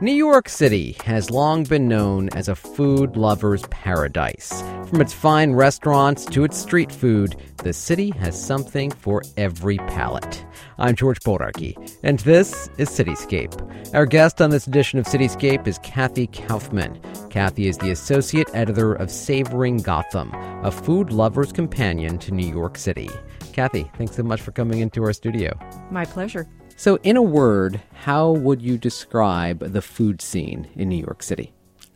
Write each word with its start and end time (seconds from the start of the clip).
New 0.00 0.12
York 0.12 0.48
City 0.48 0.96
has 1.04 1.28
long 1.28 1.64
been 1.64 1.88
known 1.88 2.28
as 2.36 2.46
a 2.46 2.54
food 2.54 3.16
lover's 3.16 3.62
paradise. 3.66 4.62
From 4.86 5.00
its 5.00 5.12
fine 5.12 5.54
restaurants 5.54 6.24
to 6.26 6.44
its 6.44 6.56
street 6.56 6.92
food, 6.92 7.34
the 7.64 7.72
city 7.72 8.10
has 8.10 8.40
something 8.40 8.92
for 8.92 9.22
every 9.36 9.78
palate. 9.78 10.46
I'm 10.78 10.94
George 10.94 11.18
Bodarky, 11.18 11.74
and 12.04 12.20
this 12.20 12.70
is 12.78 12.88
Cityscape. 12.90 13.92
Our 13.92 14.06
guest 14.06 14.40
on 14.40 14.50
this 14.50 14.68
edition 14.68 15.00
of 15.00 15.06
Cityscape 15.06 15.66
is 15.66 15.80
Cathy 15.80 16.28
Kaufman. 16.28 17.00
Cathy 17.28 17.66
is 17.66 17.76
the 17.78 17.90
associate 17.90 18.48
editor 18.54 18.92
of 18.92 19.10
Savoring 19.10 19.78
Gotham, 19.78 20.32
a 20.62 20.70
food 20.70 21.10
lover's 21.10 21.50
companion 21.50 22.18
to 22.18 22.32
New 22.32 22.46
York 22.46 22.78
City. 22.78 23.10
Cathy, 23.52 23.90
thanks 23.98 24.14
so 24.14 24.22
much 24.22 24.42
for 24.42 24.52
coming 24.52 24.78
into 24.78 25.02
our 25.02 25.12
studio. 25.12 25.58
My 25.90 26.04
pleasure. 26.04 26.46
So, 26.78 27.00
in 27.02 27.16
a 27.16 27.22
word, 27.22 27.82
how 27.92 28.30
would 28.30 28.62
you 28.62 28.78
describe 28.78 29.72
the 29.72 29.82
food 29.82 30.22
scene 30.22 30.68
in 30.76 30.88
New 30.88 31.04
York 31.04 31.24
City? 31.24 31.52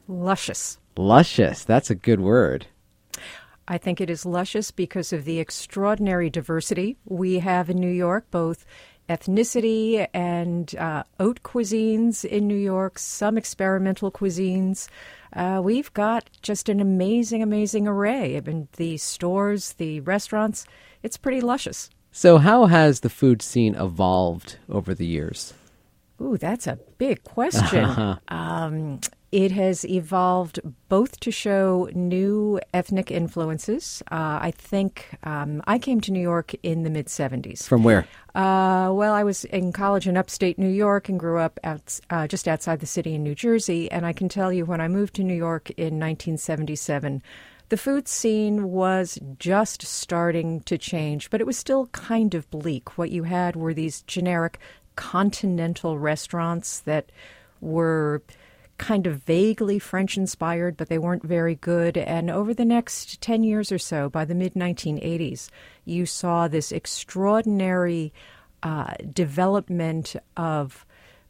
Luscious. 0.08 0.76
Luscious. 0.96 1.62
That's 1.62 1.88
a 1.88 1.94
good 1.94 2.18
word. 2.18 2.66
I 3.68 3.78
think 3.78 4.00
it 4.00 4.10
is 4.10 4.26
luscious 4.26 4.72
because 4.72 5.12
of 5.12 5.24
the 5.24 5.38
extraordinary 5.38 6.30
diversity 6.30 6.96
we 7.04 7.38
have 7.38 7.70
in 7.70 7.78
New 7.78 7.92
York, 7.92 8.26
both 8.32 8.66
ethnicity 9.08 10.04
and 10.12 10.74
uh, 10.74 11.04
haute 11.16 11.44
cuisines 11.44 12.24
in 12.24 12.48
New 12.48 12.56
York, 12.56 12.98
some 12.98 13.38
experimental 13.38 14.10
cuisines. 14.10 14.88
Uh, 15.32 15.60
we've 15.62 15.94
got 15.94 16.28
just 16.42 16.68
an 16.68 16.80
amazing, 16.80 17.40
amazing 17.40 17.86
array. 17.86 18.36
I 18.36 18.40
mean, 18.40 18.66
the 18.78 18.96
stores, 18.96 19.74
the 19.74 20.00
restaurants, 20.00 20.66
it's 21.04 21.16
pretty 21.16 21.40
luscious. 21.40 21.88
So, 22.14 22.36
how 22.36 22.66
has 22.66 23.00
the 23.00 23.08
food 23.08 23.40
scene 23.40 23.74
evolved 23.74 24.58
over 24.68 24.94
the 24.94 25.06
years? 25.06 25.54
Ooh, 26.20 26.36
that's 26.36 26.66
a 26.66 26.78
big 26.98 27.24
question. 27.24 28.18
um, 28.28 29.00
it 29.32 29.50
has 29.52 29.86
evolved 29.86 30.60
both 30.90 31.18
to 31.20 31.30
show 31.30 31.88
new 31.94 32.60
ethnic 32.74 33.10
influences. 33.10 34.02
Uh, 34.10 34.38
I 34.42 34.52
think 34.54 35.08
um, 35.24 35.62
I 35.66 35.78
came 35.78 36.02
to 36.02 36.12
New 36.12 36.20
York 36.20 36.54
in 36.62 36.82
the 36.82 36.90
mid 36.90 37.06
70s. 37.06 37.66
From 37.66 37.82
where? 37.82 38.06
Uh, 38.34 38.92
well, 38.92 39.14
I 39.14 39.24
was 39.24 39.44
in 39.46 39.72
college 39.72 40.06
in 40.06 40.18
upstate 40.18 40.58
New 40.58 40.68
York 40.68 41.08
and 41.08 41.18
grew 41.18 41.38
up 41.38 41.58
out, 41.64 41.98
uh, 42.10 42.26
just 42.26 42.46
outside 42.46 42.80
the 42.80 42.86
city 42.86 43.14
in 43.14 43.22
New 43.22 43.34
Jersey. 43.34 43.90
And 43.90 44.04
I 44.04 44.12
can 44.12 44.28
tell 44.28 44.52
you, 44.52 44.66
when 44.66 44.82
I 44.82 44.88
moved 44.88 45.14
to 45.14 45.24
New 45.24 45.34
York 45.34 45.70
in 45.70 45.98
1977, 45.98 47.22
the 47.72 47.78
food 47.78 48.06
scene 48.06 48.70
was 48.70 49.18
just 49.38 49.80
starting 49.80 50.60
to 50.60 50.76
change, 50.76 51.30
but 51.30 51.40
it 51.40 51.46
was 51.46 51.56
still 51.56 51.86
kind 51.86 52.34
of 52.34 52.50
bleak. 52.50 52.98
What 52.98 53.10
you 53.10 53.22
had 53.22 53.56
were 53.56 53.72
these 53.72 54.02
generic 54.02 54.58
continental 54.94 55.98
restaurants 55.98 56.80
that 56.80 57.10
were 57.62 58.20
kind 58.76 59.06
of 59.06 59.22
vaguely 59.22 59.78
French 59.78 60.18
inspired, 60.18 60.76
but 60.76 60.90
they 60.90 60.98
weren't 60.98 61.22
very 61.22 61.54
good. 61.54 61.96
And 61.96 62.28
over 62.28 62.52
the 62.52 62.66
next 62.66 63.22
10 63.22 63.42
years 63.42 63.72
or 63.72 63.78
so, 63.78 64.10
by 64.10 64.26
the 64.26 64.34
mid 64.34 64.52
1980s, 64.52 65.48
you 65.86 66.04
saw 66.04 66.48
this 66.48 66.72
extraordinary 66.72 68.12
uh, 68.62 68.92
development 69.14 70.14
of 70.36 70.84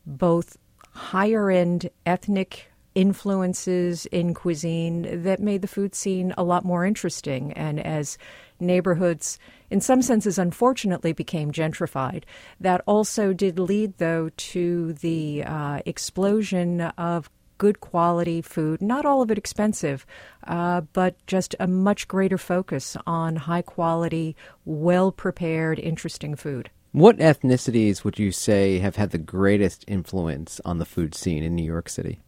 both 0.05 0.57
higher 0.93 1.53
end 1.53 1.89
ethnic 2.05 2.72
influences 2.95 4.07
in 4.07 4.35
cuisine 4.35 5.23
that 5.23 5.41
made 5.41 5.63
the 5.63 5.69
food 5.69 5.95
scene 5.95 6.35
a 6.37 6.43
lot 6.43 6.65
more 6.65 6.85
interesting. 6.85 7.53
And 7.53 7.81
as 7.81 8.19
neighborhoods, 8.61 9.39
in 9.71 9.81
some 9.81 10.03
senses, 10.03 10.39
unfortunately 10.39 11.13
became 11.13 11.53
gentrified, 11.53 12.25
that 12.61 12.83
also 12.87 13.33
did 13.33 13.59
lead, 13.59 13.99
though, 13.99 14.31
to 14.37 14.93
the 14.95 15.45
uh, 15.45 15.81
explosion 15.87 16.81
of 16.81 17.31
good 17.59 17.81
quality 17.81 18.43
food, 18.43 18.83
not 18.83 19.05
all 19.05 19.23
of 19.23 19.31
it 19.31 19.39
expensive, 19.39 20.05
uh, 20.49 20.81
but 20.93 21.15
just 21.29 21.55
a 21.61 21.67
much 21.69 22.09
greater 22.09 22.37
focus 22.37 22.97
on 23.07 23.37
high 23.37 23.63
quality, 23.63 24.35
well 24.65 25.13
prepared, 25.13 25.79
interesting 25.79 26.35
food. 26.35 26.71
What 26.91 27.19
ethnicities 27.19 28.05
would 28.05 28.19
you 28.19 28.33
say 28.33 28.81
have 28.81 28.97
had 28.97 29.11
the 29.11 29.19
greatest 29.19 29.85
influence 29.87 30.61
on 30.65 30.79
the 30.79 30.85
food 30.85 31.15
scene 31.15 31.43
in 31.43 31.55
New 31.55 31.65
York 31.65 31.89
City? 31.89 32.21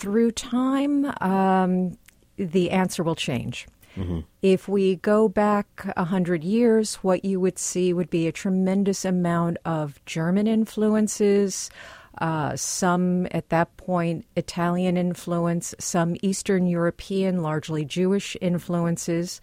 Through 0.00 0.32
time, 0.32 1.12
um, 1.20 1.98
the 2.36 2.70
answer 2.70 3.02
will 3.02 3.14
change. 3.14 3.68
Mm-hmm. 3.96 4.20
If 4.40 4.66
we 4.66 4.96
go 4.96 5.28
back 5.28 5.92
a 5.96 6.04
hundred 6.04 6.42
years, 6.42 6.94
what 6.96 7.24
you 7.24 7.38
would 7.38 7.58
see 7.58 7.92
would 7.92 8.08
be 8.08 8.26
a 8.26 8.32
tremendous 8.32 9.04
amount 9.04 9.58
of 9.64 10.02
German 10.06 10.46
influences, 10.46 11.70
uh, 12.18 12.56
some 12.56 13.26
at 13.30 13.50
that 13.50 13.76
point 13.76 14.24
Italian 14.36 14.96
influence, 14.96 15.74
some 15.78 16.16
Eastern 16.22 16.66
European, 16.66 17.42
largely 17.42 17.84
Jewish 17.84 18.36
influences. 18.40 19.40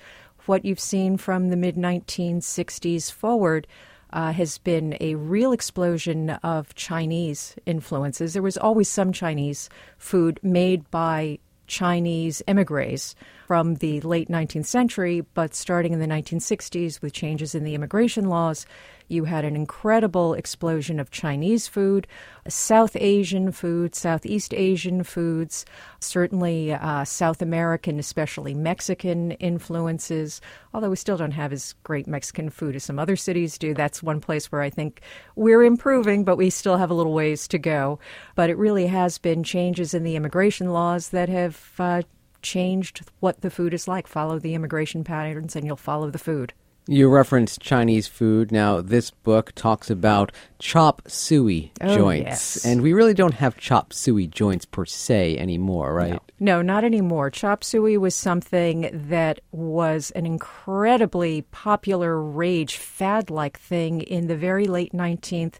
What 0.47 0.65
you've 0.65 0.79
seen 0.79 1.17
from 1.17 1.49
the 1.49 1.57
mid 1.57 1.75
1960s 1.75 3.11
forward 3.11 3.67
uh, 4.11 4.31
has 4.31 4.57
been 4.57 4.97
a 4.99 5.15
real 5.15 5.51
explosion 5.51 6.31
of 6.43 6.73
Chinese 6.75 7.55
influences. 7.65 8.33
There 8.33 8.41
was 8.41 8.57
always 8.57 8.89
some 8.89 9.11
Chinese 9.11 9.69
food 9.97 10.39
made 10.41 10.89
by 10.91 11.39
Chinese 11.67 12.41
emigres 12.47 13.15
from 13.45 13.75
the 13.75 14.01
late 14.01 14.29
19th 14.29 14.65
century, 14.65 15.21
but 15.33 15.53
starting 15.53 15.93
in 15.93 15.99
the 15.99 16.07
1960s 16.07 17.01
with 17.01 17.13
changes 17.13 17.53
in 17.53 17.63
the 17.63 17.75
immigration 17.75 18.29
laws, 18.29 18.65
you 19.07 19.25
had 19.25 19.45
an 19.45 19.55
incredible 19.55 20.33
explosion 20.33 20.99
of 20.99 21.11
Chinese 21.11 21.67
food, 21.67 22.07
South 22.47 22.95
Asian 22.95 23.51
food, 23.51 23.95
Southeast 23.95 24.53
Asian 24.53 25.03
foods, 25.03 25.65
certainly 25.99 26.73
uh, 26.73 27.05
South 27.05 27.41
American, 27.41 27.99
especially 27.99 28.53
Mexican 28.53 29.31
influences. 29.31 30.41
Although 30.73 30.89
we 30.89 30.95
still 30.95 31.17
don't 31.17 31.31
have 31.31 31.53
as 31.53 31.73
great 31.83 32.07
Mexican 32.07 32.49
food 32.49 32.75
as 32.75 32.83
some 32.83 32.99
other 32.99 33.15
cities 33.15 33.57
do. 33.57 33.73
That's 33.73 34.03
one 34.03 34.21
place 34.21 34.51
where 34.51 34.61
I 34.61 34.69
think 34.69 35.01
we're 35.35 35.63
improving, 35.63 36.23
but 36.23 36.37
we 36.37 36.49
still 36.49 36.77
have 36.77 36.91
a 36.91 36.93
little 36.93 37.13
ways 37.13 37.47
to 37.49 37.57
go. 37.57 37.99
But 38.35 38.49
it 38.49 38.57
really 38.57 38.87
has 38.87 39.17
been 39.17 39.43
changes 39.43 39.93
in 39.93 40.03
the 40.03 40.15
immigration 40.15 40.71
laws 40.71 41.09
that 41.09 41.29
have 41.29 41.71
uh, 41.79 42.01
changed 42.41 43.09
what 43.19 43.41
the 43.41 43.49
food 43.49 43.73
is 43.73 43.87
like. 43.87 44.07
Follow 44.07 44.39
the 44.39 44.53
immigration 44.53 45.03
patterns, 45.03 45.55
and 45.55 45.65
you'll 45.65 45.75
follow 45.75 46.09
the 46.09 46.19
food. 46.19 46.53
You 46.89 47.09
referenced 47.09 47.59
Chinese 47.59 48.07
food. 48.07 48.51
Now, 48.51 48.79
this 48.79 49.11
book 49.11 49.51
talks 49.55 49.89
about 49.89 50.31
chop 50.57 51.01
suey 51.05 51.73
oh, 51.81 51.95
joints. 51.95 52.25
Yes. 52.55 52.65
And 52.65 52.81
we 52.81 52.93
really 52.93 53.13
don't 53.13 53.33
have 53.33 53.57
chop 53.57 53.91
suey 53.91 54.25
joints 54.25 54.65
per 54.65 54.85
se 54.85 55.37
anymore, 55.37 55.93
right? 55.93 56.13
No. 56.13 56.19
no, 56.39 56.61
not 56.61 56.85
anymore. 56.85 57.29
Chop 57.29 57.63
suey 57.63 57.97
was 57.97 58.15
something 58.15 58.89
that 58.93 59.41
was 59.51 60.11
an 60.11 60.25
incredibly 60.25 61.41
popular 61.41 62.21
rage, 62.21 62.77
fad 62.77 63.29
like 63.29 63.59
thing 63.59 64.01
in 64.01 64.27
the 64.27 64.37
very 64.37 64.65
late 64.65 64.93
19th 64.93 65.55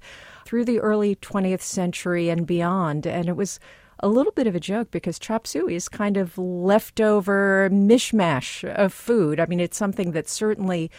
through 0.46 0.64
the 0.64 0.80
early 0.80 1.18
20th 1.18 1.62
century 1.62 2.30
and 2.30 2.48
beyond. 2.48 3.06
And 3.06 3.28
it 3.28 3.36
was 3.36 3.60
a 4.00 4.08
little 4.08 4.32
bit 4.32 4.48
of 4.48 4.56
a 4.56 4.60
joke 4.62 4.92
because 4.92 5.20
chop 5.20 5.46
suey 5.46 5.76
is 5.76 5.90
kind 5.90 6.16
of 6.16 6.38
leftover 6.38 7.70
mishmash 7.72 8.64
of 8.76 8.94
food. 8.94 9.42
I 9.42 9.46
mean, 9.48 9.60
it's 9.60 9.78
something 9.78 10.12
that 10.12 10.30
certainly 10.30 10.90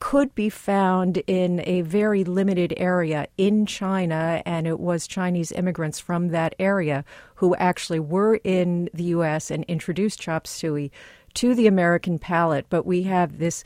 could 0.00 0.34
be 0.34 0.48
found 0.48 1.18
in 1.26 1.62
a 1.66 1.82
very 1.82 2.24
limited 2.24 2.72
area 2.78 3.28
in 3.36 3.66
China, 3.66 4.42
and 4.46 4.66
it 4.66 4.80
was 4.80 5.06
Chinese 5.06 5.52
immigrants 5.52 6.00
from 6.00 6.28
that 6.28 6.54
area 6.58 7.04
who 7.36 7.54
actually 7.56 8.00
were 8.00 8.40
in 8.42 8.88
the 8.94 9.04
U.S. 9.04 9.50
and 9.50 9.62
introduced 9.64 10.20
chop 10.20 10.46
suey 10.46 10.90
to 11.34 11.54
the 11.54 11.66
American 11.66 12.18
palate. 12.18 12.66
But 12.70 12.86
we 12.86 13.02
have 13.04 13.38
this 13.38 13.62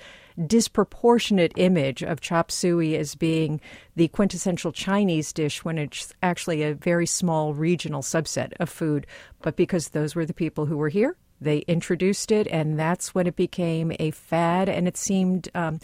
disproportionate 0.46 1.52
image 1.56 2.02
of 2.02 2.20
chop 2.20 2.50
suey 2.50 2.96
as 2.96 3.14
being 3.14 3.60
the 3.94 4.08
quintessential 4.08 4.72
Chinese 4.72 5.32
dish 5.32 5.64
when 5.64 5.78
it's 5.78 6.12
actually 6.20 6.64
a 6.64 6.74
very 6.74 7.06
small 7.06 7.54
regional 7.54 8.02
subset 8.02 8.52
of 8.58 8.68
food. 8.68 9.06
But 9.40 9.54
because 9.54 9.90
those 9.90 10.16
were 10.16 10.26
the 10.26 10.34
people 10.34 10.66
who 10.66 10.76
were 10.76 10.88
here, 10.88 11.16
they 11.40 11.58
introduced 11.58 12.32
it, 12.32 12.48
and 12.48 12.76
that's 12.78 13.14
when 13.14 13.28
it 13.28 13.36
became 13.36 13.92
a 14.00 14.10
fad, 14.10 14.68
and 14.68 14.88
it 14.88 14.96
seemed. 14.96 15.48
Um, 15.54 15.78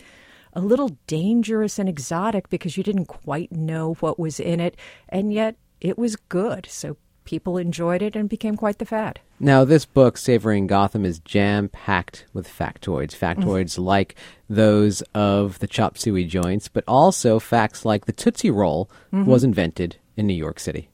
a 0.53 0.61
little 0.61 0.97
dangerous 1.07 1.79
and 1.79 1.89
exotic 1.89 2.49
because 2.49 2.77
you 2.77 2.83
didn't 2.83 3.07
quite 3.07 3.53
know 3.53 3.95
what 4.01 4.19
was 4.19 4.41
in 4.41 4.61
it, 4.61 4.77
and 5.09 5.33
yet 5.33 5.57
it 5.81 5.99
was 5.99 6.17
good. 6.17 6.67
So 6.69 6.97
people 7.25 7.59
enjoyed 7.59 8.03
it 8.03 8.17
and 8.17 8.29
became 8.29 8.57
quite 8.57 8.79
the 8.79 8.85
fad. 8.85 9.21
Now, 9.39 9.65
this 9.65 9.85
book, 9.85 10.19
Savoring 10.19 10.67
Gotham, 10.67 11.05
is 11.05 11.21
jam 11.21 11.69
packed 11.69 12.27
with 12.33 12.49
factoids. 12.49 13.17
Factoids 13.17 13.75
mm-hmm. 13.75 13.83
like 13.83 14.17
those 14.49 15.01
of 15.15 15.59
the 15.61 15.67
chop 15.67 15.97
suey 15.97 16.25
joints, 16.25 16.69
but 16.69 16.85
also 16.87 17.39
facts 17.39 17.85
like 17.85 18.07
the 18.07 18.13
Tootsie 18.13 18.51
Roll 18.51 18.91
mm-hmm. 19.13 19.31
was 19.31 19.45
invented 19.45 19.97
in 20.17 20.27
New 20.27 20.35
York 20.35 20.59
City. 20.61 20.91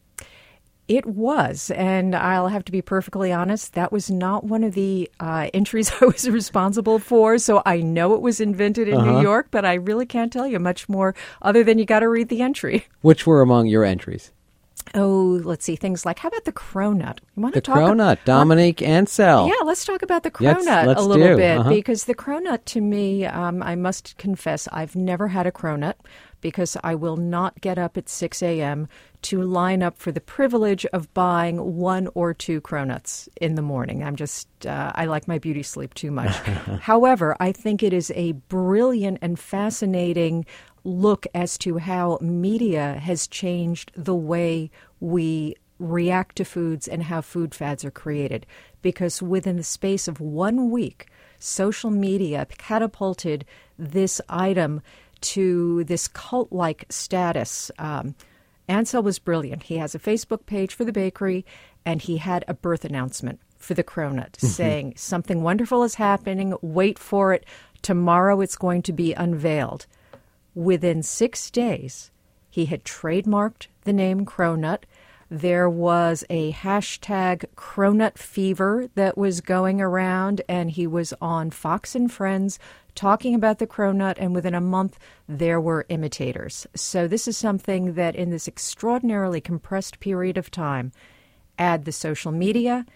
It 0.88 1.04
was, 1.04 1.72
and 1.72 2.14
I'll 2.14 2.46
have 2.46 2.64
to 2.66 2.72
be 2.72 2.80
perfectly 2.80 3.32
honest, 3.32 3.74
that 3.74 3.90
was 3.90 4.08
not 4.08 4.44
one 4.44 4.62
of 4.62 4.74
the 4.74 5.10
uh, 5.18 5.50
entries 5.52 5.90
I 6.00 6.04
was 6.06 6.28
responsible 6.30 6.98
for. 7.00 7.38
So 7.38 7.62
I 7.66 7.80
know 7.80 8.14
it 8.14 8.22
was 8.22 8.40
invented 8.40 8.88
in 8.88 8.94
uh-huh. 8.94 9.12
New 9.12 9.22
York, 9.22 9.48
but 9.50 9.64
I 9.64 9.74
really 9.74 10.06
can't 10.06 10.32
tell 10.32 10.46
you 10.46 10.60
much 10.60 10.88
more 10.88 11.14
other 11.42 11.64
than 11.64 11.78
you 11.78 11.86
got 11.86 12.00
to 12.00 12.08
read 12.08 12.28
the 12.28 12.40
entry. 12.40 12.86
Which 13.00 13.26
were 13.26 13.42
among 13.42 13.66
your 13.66 13.84
entries? 13.84 14.32
oh, 14.94 15.40
let's 15.44 15.64
see, 15.64 15.76
things 15.76 16.06
like 16.06 16.18
how 16.18 16.28
about 16.28 16.44
the 16.44 16.52
cronut? 16.52 17.18
You 17.36 17.42
want 17.42 17.54
The 17.54 17.60
to 17.60 17.72
talk 17.72 17.78
cronut, 17.78 18.18
Dominique 18.24 18.82
Ansel. 18.82 19.48
Yeah, 19.48 19.64
let's 19.64 19.84
talk 19.84 20.02
about 20.02 20.22
the 20.22 20.30
cronut 20.30 20.96
a 20.96 21.00
little 21.00 21.26
do, 21.26 21.36
bit 21.36 21.58
uh-huh. 21.58 21.70
because 21.70 22.04
the 22.04 22.14
cronut 22.14 22.64
to 22.66 22.80
me, 22.80 23.26
um, 23.26 23.62
I 23.62 23.74
must 23.74 24.16
confess, 24.18 24.68
I've 24.72 24.96
never 24.96 25.28
had 25.28 25.46
a 25.46 25.52
cronut 25.52 25.94
because 26.40 26.76
I 26.84 26.94
will 26.94 27.16
not 27.16 27.60
get 27.60 27.78
up 27.78 27.96
at 27.96 28.08
6 28.08 28.42
a.m. 28.42 28.88
to 29.22 29.42
line 29.42 29.82
up 29.82 29.98
for 29.98 30.12
the 30.12 30.20
privilege 30.20 30.86
of 30.86 31.12
buying 31.14 31.76
one 31.76 32.08
or 32.14 32.34
two 32.34 32.60
cronuts 32.60 33.28
in 33.40 33.54
the 33.54 33.62
morning. 33.62 34.02
I'm 34.02 34.16
just, 34.16 34.48
uh, 34.66 34.92
I 34.94 35.06
like 35.06 35.28
my 35.28 35.38
beauty 35.38 35.62
sleep 35.62 35.94
too 35.94 36.10
much. 36.10 36.36
However, 36.80 37.36
I 37.40 37.52
think 37.52 37.82
it 37.82 37.92
is 37.92 38.12
a 38.14 38.32
brilliant 38.32 39.18
and 39.22 39.38
fascinating 39.38 40.46
look 40.84 41.26
as 41.34 41.58
to 41.58 41.78
how 41.78 42.18
media 42.20 42.94
has 43.02 43.26
changed 43.26 43.90
the 43.96 44.14
way 44.14 44.70
we 45.00 45.56
react 45.78 46.36
to 46.36 46.44
foods 46.44 46.88
and 46.88 47.02
how 47.02 47.20
food 47.20 47.54
fads 47.54 47.84
are 47.84 47.90
created. 47.90 48.46
Because 48.82 49.20
within 49.20 49.56
the 49.56 49.62
space 49.64 50.08
of 50.08 50.20
one 50.20 50.70
week, 50.70 51.08
social 51.38 51.90
media 51.90 52.46
catapulted 52.58 53.44
this 53.78 54.20
item 54.28 54.80
to 55.20 55.84
this 55.84 56.08
cult 56.08 56.52
like 56.52 56.84
status. 56.88 57.70
Um, 57.78 58.14
Ansel 58.68 59.02
was 59.02 59.18
brilliant. 59.18 59.64
He 59.64 59.76
has 59.78 59.94
a 59.94 59.98
Facebook 59.98 60.46
page 60.46 60.74
for 60.74 60.84
the 60.84 60.92
bakery, 60.92 61.44
and 61.84 62.02
he 62.02 62.16
had 62.16 62.44
a 62.48 62.54
birth 62.54 62.84
announcement 62.84 63.40
for 63.58 63.74
the 63.74 63.84
cronut 63.84 64.32
mm-hmm. 64.32 64.46
saying, 64.46 64.94
Something 64.96 65.42
wonderful 65.42 65.82
is 65.82 65.94
happening. 65.96 66.54
Wait 66.62 66.98
for 66.98 67.32
it. 67.32 67.44
Tomorrow 67.82 68.40
it's 68.40 68.56
going 68.56 68.82
to 68.82 68.92
be 68.92 69.12
unveiled. 69.12 69.86
Within 70.54 71.02
six 71.02 71.50
days, 71.50 72.10
he 72.50 72.64
had 72.64 72.84
trademarked 72.84 73.66
the 73.84 73.92
name 73.92 74.24
Cronut. 74.24 74.84
There 75.28 75.68
was 75.68 76.24
a 76.30 76.52
hashtag 76.52 77.44
Cronut 77.56 78.16
Fever 78.16 78.88
that 78.94 79.18
was 79.18 79.40
going 79.40 79.80
around, 79.80 80.40
and 80.48 80.70
he 80.70 80.86
was 80.86 81.12
on 81.20 81.50
Fox 81.50 81.94
and 81.94 82.10
Friends 82.10 82.58
talking 82.94 83.34
about 83.34 83.58
the 83.58 83.66
cronut, 83.66 84.14
and 84.18 84.34
within 84.34 84.54
a 84.54 84.60
month, 84.60 84.98
there 85.28 85.60
were 85.60 85.84
imitators. 85.88 86.66
So, 86.74 87.08
this 87.08 87.26
is 87.28 87.36
something 87.36 87.94
that 87.94 88.16
in 88.16 88.30
this 88.30 88.48
extraordinarily 88.48 89.40
compressed 89.40 90.00
period 90.00 90.38
of 90.38 90.50
time, 90.50 90.92
add 91.58 91.84
the 91.84 91.92
social 91.92 92.32
media, 92.32 92.86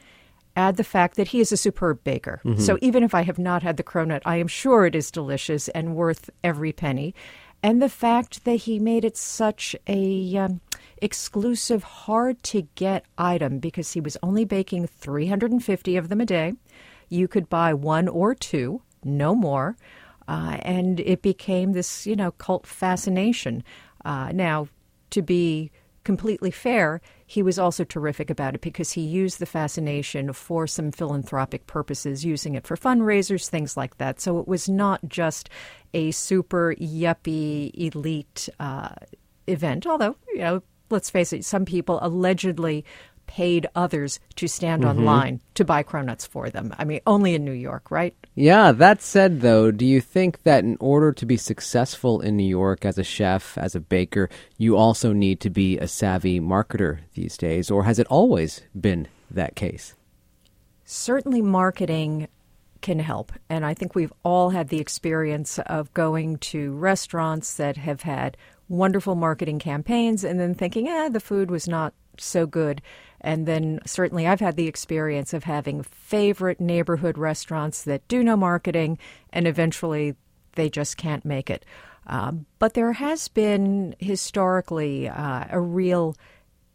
add 0.57 0.77
the 0.77 0.85
fact 0.85 1.17
that 1.17 1.29
he 1.29 1.41
is 1.41 1.53
a 1.53 1.57
superb 1.57 2.03
baker. 2.05 2.41
So 2.59 2.79
even 2.81 3.03
if 3.03 3.15
I 3.15 3.23
have 3.23 3.39
not 3.39 3.63
had 3.63 3.77
the 3.77 3.83
cronut, 3.83 4.23
I 4.25 4.37
am 4.37 4.49
sure 4.49 4.85
it 4.85 4.95
is 4.95 5.11
delicious 5.11 5.69
and 5.69 5.95
worth 5.95 6.29
every 6.43 6.73
penny. 6.73 7.15
And 7.63 7.81
the 7.81 7.89
fact 7.89 8.45
that 8.45 8.57
he 8.57 8.79
made 8.79 9.05
it 9.05 9.17
such 9.17 9.77
a 9.87 10.37
um, 10.37 10.61
exclusive, 11.03 11.83
hard 11.83 12.43
to 12.45 12.63
get 12.75 13.05
item 13.19 13.59
because 13.59 13.93
he 13.93 14.01
was 14.01 14.17
only 14.23 14.45
baking 14.45 14.87
350 14.87 15.97
of 15.97 16.09
them 16.09 16.21
a 16.21 16.27
day. 16.27 16.55
You 17.09 17.29
could 17.29 17.49
buy 17.49 17.75
one 17.75 18.09
or 18.09 18.35
two, 18.35 18.83
no 19.05 19.35
more. 19.35 19.77
Uh, 20.29 20.59
and 20.63 21.01
it 21.01 21.23
became 21.23 21.73
this, 21.73 22.07
you 22.07 22.15
know, 22.15 22.31
cult 22.33 22.67
fascination. 22.67 23.65
Uh, 24.05 24.31
now, 24.33 24.69
to 25.11 25.23
be 25.23 25.73
completely 26.05 26.51
fair, 26.51 27.01
he 27.27 27.43
was 27.43 27.59
also 27.59 27.85
terrific 27.85 28.31
about 28.31 28.55
it 28.55 28.61
because 28.61 28.93
he 28.93 29.03
used 29.03 29.39
the 29.39 29.47
fascination 29.47 30.33
for 30.33 30.67
some 30.67 30.93
philanthropic 30.93 31.67
purposes, 31.67 32.25
using 32.25 32.55
it 32.55 32.67
for 32.67 32.77
fundraisers, 32.77 33.49
things 33.49 33.77
like 33.77 33.99
that. 33.99 34.21
So 34.21 34.39
it 34.39 34.49
was 34.49 34.69
not 34.69 35.01
just 35.09 35.51
a 35.95 36.11
super 36.13 36.75
yuppie 36.81 37.71
elite 37.75 38.49
uh, 38.59 38.95
event, 39.47 39.87
although, 39.87 40.17
you 40.29 40.39
know, 40.39 40.63
let's 40.91 41.11
face 41.11 41.33
it, 41.33 41.45
some 41.45 41.65
people 41.65 41.99
allegedly 42.03 42.85
paid 43.27 43.67
others 43.77 44.19
to 44.35 44.49
stand 44.49 44.83
Mm-hmm. 44.83 44.99
on 44.99 45.05
line 45.05 45.41
to 45.55 45.65
buy 45.65 45.85
cronuts 45.85 46.27
for 46.27 46.51
them. 46.51 46.75
I 46.79 46.85
mean, 46.85 47.01
only 47.07 47.35
in 47.35 47.45
New 47.45 47.53
York, 47.53 47.89
right? 47.91 48.13
Yeah, 48.35 48.73
that 48.73 49.03
said, 49.03 49.41
though, 49.41 49.71
do 49.71 49.87
you 49.87 50.01
think 50.01 50.43
that 50.43 50.65
in 50.65 50.77
order 50.81 51.13
to 51.13 51.25
be 51.27 51.37
successful 51.37 52.21
in 52.21 52.37
New 52.37 52.49
York 52.49 52.85
as 52.85 52.99
a 52.99 53.05
chef, 53.05 53.57
as 53.57 53.77
a 53.77 53.81
baker, 53.81 54.29
you 54.59 54.77
also 54.77 55.13
need 55.13 55.39
to 55.41 55.51
be 55.51 55.79
a 55.79 55.87
savvy 55.87 56.41
marketer 56.41 56.99
these 57.15 57.37
days? 57.37 57.71
Or 57.71 57.85
has 57.85 58.01
it 58.01 58.07
always 58.09 58.63
been 58.79 59.07
that 59.31 59.55
case? 59.55 59.95
certainly 60.93 61.41
marketing 61.41 62.27
can 62.81 62.99
help. 62.99 63.33
And 63.49 63.65
I 63.65 63.75
think 63.75 63.95
we've 63.95 64.13
all 64.23 64.51
had 64.51 64.69
the 64.69 64.81
experience 64.81 65.59
of 65.61 65.93
going 65.95 66.39
to 66.39 66.73
restaurants 66.73 67.55
that 67.55 67.77
have 67.77 68.03
had 68.03 68.37
wonderful 68.69 69.15
marketing 69.15 69.59
campaigns 69.59 70.25
and 70.25 70.39
then 70.39 70.55
thinking, 70.55 70.89
eh, 70.89 71.09
the 71.09 71.21
food 71.21 71.51
was 71.51 71.69
not 71.69 71.93
so 72.17 72.47
good. 72.47 72.81
And 73.21 73.47
then 73.47 73.81
certainly 73.85 74.27
I've 74.27 74.41
had 74.41 74.57
the 74.57 74.69
experience 74.69 75.35
of 75.35 75.45
having 75.45 75.83
favorite 75.83 76.61
neighborhood 76.61 77.19
restaurants 77.19 77.83
that 77.85 78.07
do 78.09 78.23
no 78.23 78.37
marketing 78.37 78.99
and 79.33 79.47
eventually 79.47 80.15
they 80.55 80.71
just 80.71 80.97
can't 80.97 81.25
make 81.25 81.51
it. 81.51 81.65
Um, 82.07 82.47
but 82.59 82.75
there 82.75 82.93
has 82.93 83.29
been 83.29 83.95
historically 83.99 85.09
uh, 85.09 85.45
a 85.51 85.61
real 85.61 86.17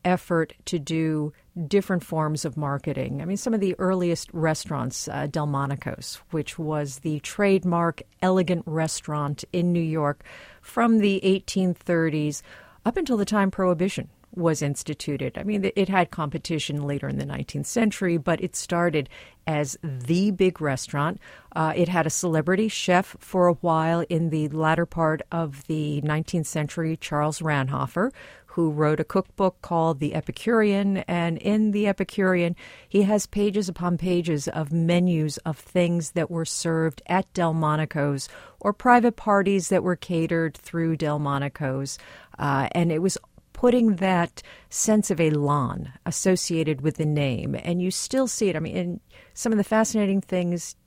effort 0.06 0.54
to 0.66 0.80
do 0.80 1.34
different 1.68 2.04
forms 2.04 2.46
of 2.46 2.56
marketing. 2.56 3.22
I 3.22 3.26
mean, 3.26 3.38
some 3.38 3.54
of 3.54 3.60
the 3.60 3.76
earliest 3.80 4.30
restaurants, 4.34 5.08
uh, 5.08 5.28
Delmonico's, 5.28 6.22
which 6.32 6.60
was 6.60 7.00
the 7.00 7.20
trademark 7.22 8.04
elegant 8.22 8.64
restaurant 8.66 9.44
in 9.52 9.74
New 9.74 9.80
York 9.82 10.24
from 10.62 11.00
the 11.00 11.20
1830s 11.24 12.42
up 12.86 12.98
until 12.98 13.18
the 13.18 13.26
time 13.26 13.52
Prohibition 13.52 14.10
was 14.36 14.62
instituted. 14.62 15.38
I 15.38 15.44
mean, 15.44 15.72
it 15.76 15.90
had 15.90 16.12
competition 16.12 16.84
later 16.84 17.08
in 17.08 17.18
the 17.18 17.26
19th 17.26 17.66
century, 17.66 18.18
but 18.18 18.42
it 18.42 18.56
started 18.56 19.10
as 19.48 19.78
the 19.82 20.32
big 20.32 20.60
restaurant. 20.62 21.20
Uh, 21.56 21.74
it 21.76 21.88
had 21.88 22.06
a 22.06 22.10
celebrity 22.10 22.68
chef 22.68 23.16
for 23.20 23.48
a 23.48 23.54
while 23.54 24.02
in 24.10 24.30
the 24.30 24.50
latter 24.50 24.86
part 24.86 25.22
of 25.32 25.66
the 25.68 26.02
19th 26.04 26.48
century, 26.48 26.98
Charles 26.98 27.40
Ranhofer, 27.40 28.12
who 28.56 28.72
wrote 28.72 29.02
a 29.02 29.04
cookbook 29.04 29.62
called 29.62 30.00
The 30.00 30.16
Epicurean. 30.16 31.00
And 31.10 31.38
in 31.40 31.72
The 31.72 31.88
Epicurean, 31.88 32.56
he 32.88 33.04
has 33.04 33.28
pages 33.28 33.68
upon 33.68 33.98
pages 33.98 34.48
of 34.48 34.72
menus 34.72 35.38
of 35.40 35.58
things 35.58 36.12
that 36.12 36.32
were 36.32 36.46
served 36.46 37.02
at 37.08 37.32
Delmonico's 37.34 38.30
or 38.62 38.72
private 38.72 39.18
parties 39.18 39.68
that 39.68 39.84
were 39.84 39.98
catered 39.98 40.56
through 40.56 40.96
Delmonico's. 40.96 41.98
Uh, 42.40 42.70
and 42.72 42.94
it 42.94 43.02
was 43.02 43.18
putting 43.52 43.98
that 43.98 44.42
sense 44.70 45.12
of 45.12 45.20
elan 45.20 45.92
associated 46.06 46.80
with 46.80 46.96
the 46.96 47.06
name. 47.06 47.58
And 47.62 47.82
you 47.82 47.92
still 47.92 48.28
see 48.28 48.48
it. 48.48 48.56
I 48.56 48.60
mean, 48.60 48.78
in 48.78 49.00
some 49.34 49.52
of 49.52 49.58
the 49.58 49.66
fascinating 49.66 50.22
things, 50.22 50.78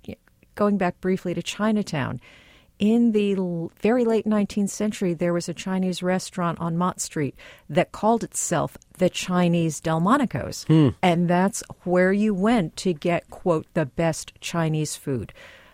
going 0.55 0.79
back 0.79 1.03
briefly 1.03 1.35
to 1.35 1.43
Chinatown, 1.43 2.19
in 2.79 3.13
the 3.13 3.35
very 3.81 4.05
late 4.05 4.25
19th 4.27 4.71
century, 4.71 5.15
there 5.15 5.33
was 5.33 5.49
a 5.49 5.55
Chinese 5.55 6.03
restaurant 6.03 6.61
on 6.61 6.77
Mott 6.77 7.01
Street 7.01 7.35
that 7.69 7.93
called 7.93 8.23
itself 8.23 8.77
the 8.99 9.11
Chinese 9.11 9.81
Delmonico's. 9.81 10.65
And 11.03 11.29
that's 11.29 11.63
where 11.85 12.13
you 12.13 12.35
went 12.35 12.77
to 12.79 12.93
get, 12.93 13.29
quote, 13.31 13.67
the 13.75 13.87
best 13.87 14.33
Chinese 14.41 14.97
food. 14.97 15.33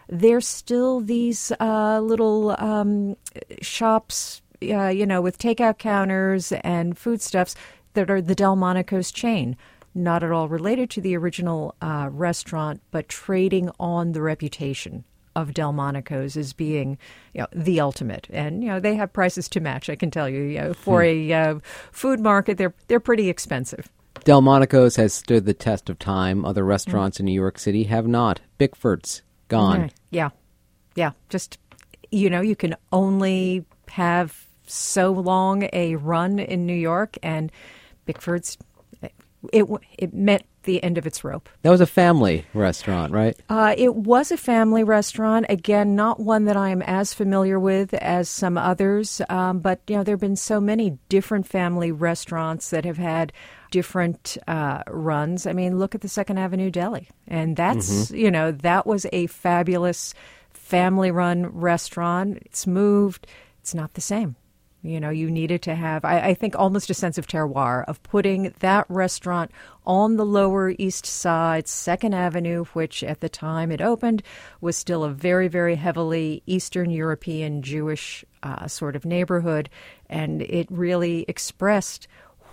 There's 0.08 0.46
still 0.46 1.00
these 1.00 1.52
uh, 1.60 2.00
little 2.00 2.54
um, 2.58 3.16
shops, 3.60 4.42
uh, 4.62 4.88
you 4.88 5.06
know, 5.06 5.20
with 5.20 5.38
takeout 5.38 5.78
counters 5.78 6.52
and 6.52 6.96
foodstuffs 6.96 7.54
that 7.94 8.10
are 8.10 8.20
the 8.20 8.34
Delmonico's 8.34 9.10
chain. 9.12 9.56
Not 9.94 10.24
at 10.24 10.32
all 10.32 10.48
related 10.48 10.90
to 10.90 11.00
the 11.00 11.16
original 11.16 11.76
uh, 11.80 12.08
restaurant, 12.10 12.82
but 12.90 13.08
trading 13.08 13.70
on 13.78 14.12
the 14.12 14.22
reputation 14.22 15.04
of 15.36 15.54
Delmonico's 15.54 16.36
as 16.36 16.52
being, 16.52 16.98
you 17.32 17.40
know, 17.40 17.46
the 17.52 17.80
ultimate. 17.80 18.26
And 18.30 18.62
you 18.62 18.70
know, 18.70 18.80
they 18.80 18.94
have 18.94 19.12
prices 19.12 19.48
to 19.50 19.60
match. 19.60 19.88
I 19.90 19.96
can 19.96 20.10
tell 20.10 20.28
you, 20.28 20.42
you 20.42 20.58
know, 20.58 20.74
for 20.74 21.02
a 21.02 21.32
uh, 21.32 21.58
food 21.92 22.20
market, 22.20 22.58
they're 22.58 22.74
they're 22.88 23.00
pretty 23.00 23.28
expensive. 23.28 23.90
Delmonico's 24.24 24.96
has 24.96 25.12
stood 25.12 25.44
the 25.44 25.54
test 25.54 25.90
of 25.90 25.98
time. 25.98 26.44
Other 26.44 26.64
restaurants 26.64 27.20
in 27.20 27.26
New 27.26 27.32
York 27.32 27.58
City 27.58 27.84
have 27.84 28.06
not. 28.06 28.40
Bickford's 28.58 29.22
gone. 29.48 29.82
Right. 29.82 29.94
Yeah, 30.10 30.30
yeah. 30.94 31.12
Just 31.28 31.58
you 32.10 32.30
know, 32.30 32.40
you 32.40 32.56
can 32.56 32.76
only 32.92 33.64
have 33.88 34.46
so 34.66 35.12
long 35.12 35.68
a 35.72 35.96
run 35.96 36.38
in 36.38 36.64
New 36.66 36.74
York, 36.74 37.18
and 37.22 37.50
Bickford's 38.06 38.56
it 39.52 39.66
it 39.98 40.14
met 40.14 40.44
the 40.64 40.82
end 40.82 40.98
of 40.98 41.06
its 41.06 41.22
rope. 41.22 41.48
That 41.62 41.70
was 41.70 41.80
a 41.80 41.86
family 41.86 42.44
restaurant, 42.54 43.12
right? 43.12 43.38
Uh, 43.48 43.74
it 43.76 43.94
was 43.94 44.32
a 44.32 44.36
family 44.36 44.82
restaurant. 44.82 45.46
Again, 45.48 45.94
not 45.94 46.20
one 46.20 46.44
that 46.46 46.56
I 46.56 46.70
am 46.70 46.82
as 46.82 47.14
familiar 47.14 47.60
with 47.60 47.94
as 47.94 48.28
some 48.28 48.58
others. 48.58 49.20
Um, 49.28 49.60
but 49.60 49.80
you 49.88 49.96
know, 49.96 50.02
there 50.02 50.14
have 50.14 50.20
been 50.20 50.36
so 50.36 50.60
many 50.60 50.98
different 51.08 51.46
family 51.46 51.92
restaurants 51.92 52.70
that 52.70 52.84
have 52.84 52.98
had 52.98 53.32
different 53.70 54.36
uh, 54.48 54.82
runs. 54.88 55.46
I 55.46 55.52
mean, 55.52 55.78
look 55.78 55.94
at 55.94 56.00
the 56.00 56.08
Second 56.08 56.38
Avenue 56.38 56.70
Deli, 56.70 57.08
and 57.28 57.56
that's 57.56 58.10
you 58.10 58.30
know 58.30 58.52
that 58.52 58.86
was 58.86 59.06
a 59.12 59.26
fabulous 59.26 60.14
family-run 60.52 61.46
restaurant. 61.46 62.38
It's 62.44 62.66
moved. 62.66 63.26
It's 63.60 63.74
not 63.74 63.94
the 63.94 64.00
same. 64.00 64.36
You 64.84 65.00
know, 65.00 65.08
you 65.08 65.30
needed 65.30 65.62
to 65.62 65.74
have, 65.74 66.04
I, 66.04 66.20
I, 66.20 66.34
think, 66.34 66.54
almost 66.54 66.90
a 66.90 66.94
sense 66.94 67.16
of 67.16 67.26
terroir 67.26 67.86
of 67.88 68.02
putting 68.02 68.54
that 68.58 68.84
restaurant 68.90 69.50
on 69.86 70.16
the 70.16 70.26
Lower 70.26 70.74
East 70.76 71.06
Side, 71.06 71.66
Second 71.66 72.14
Avenue, 72.14 72.66
which 72.74 73.02
at 73.02 73.20
the 73.20 73.30
time 73.30 73.70
it 73.70 73.80
opened 73.80 74.22
was 74.60 74.76
still 74.76 75.02
a 75.02 75.08
very, 75.08 75.48
very 75.48 75.76
heavily 75.76 76.42
Eastern 76.46 76.90
European 76.90 77.62
Jewish 77.62 78.26
uh, 78.42 78.68
sort 78.68 78.94
of 78.94 79.06
neighborhood. 79.06 79.70
And 80.10 80.42
it 80.42 80.66
really 80.70 81.24
expressed 81.28 82.06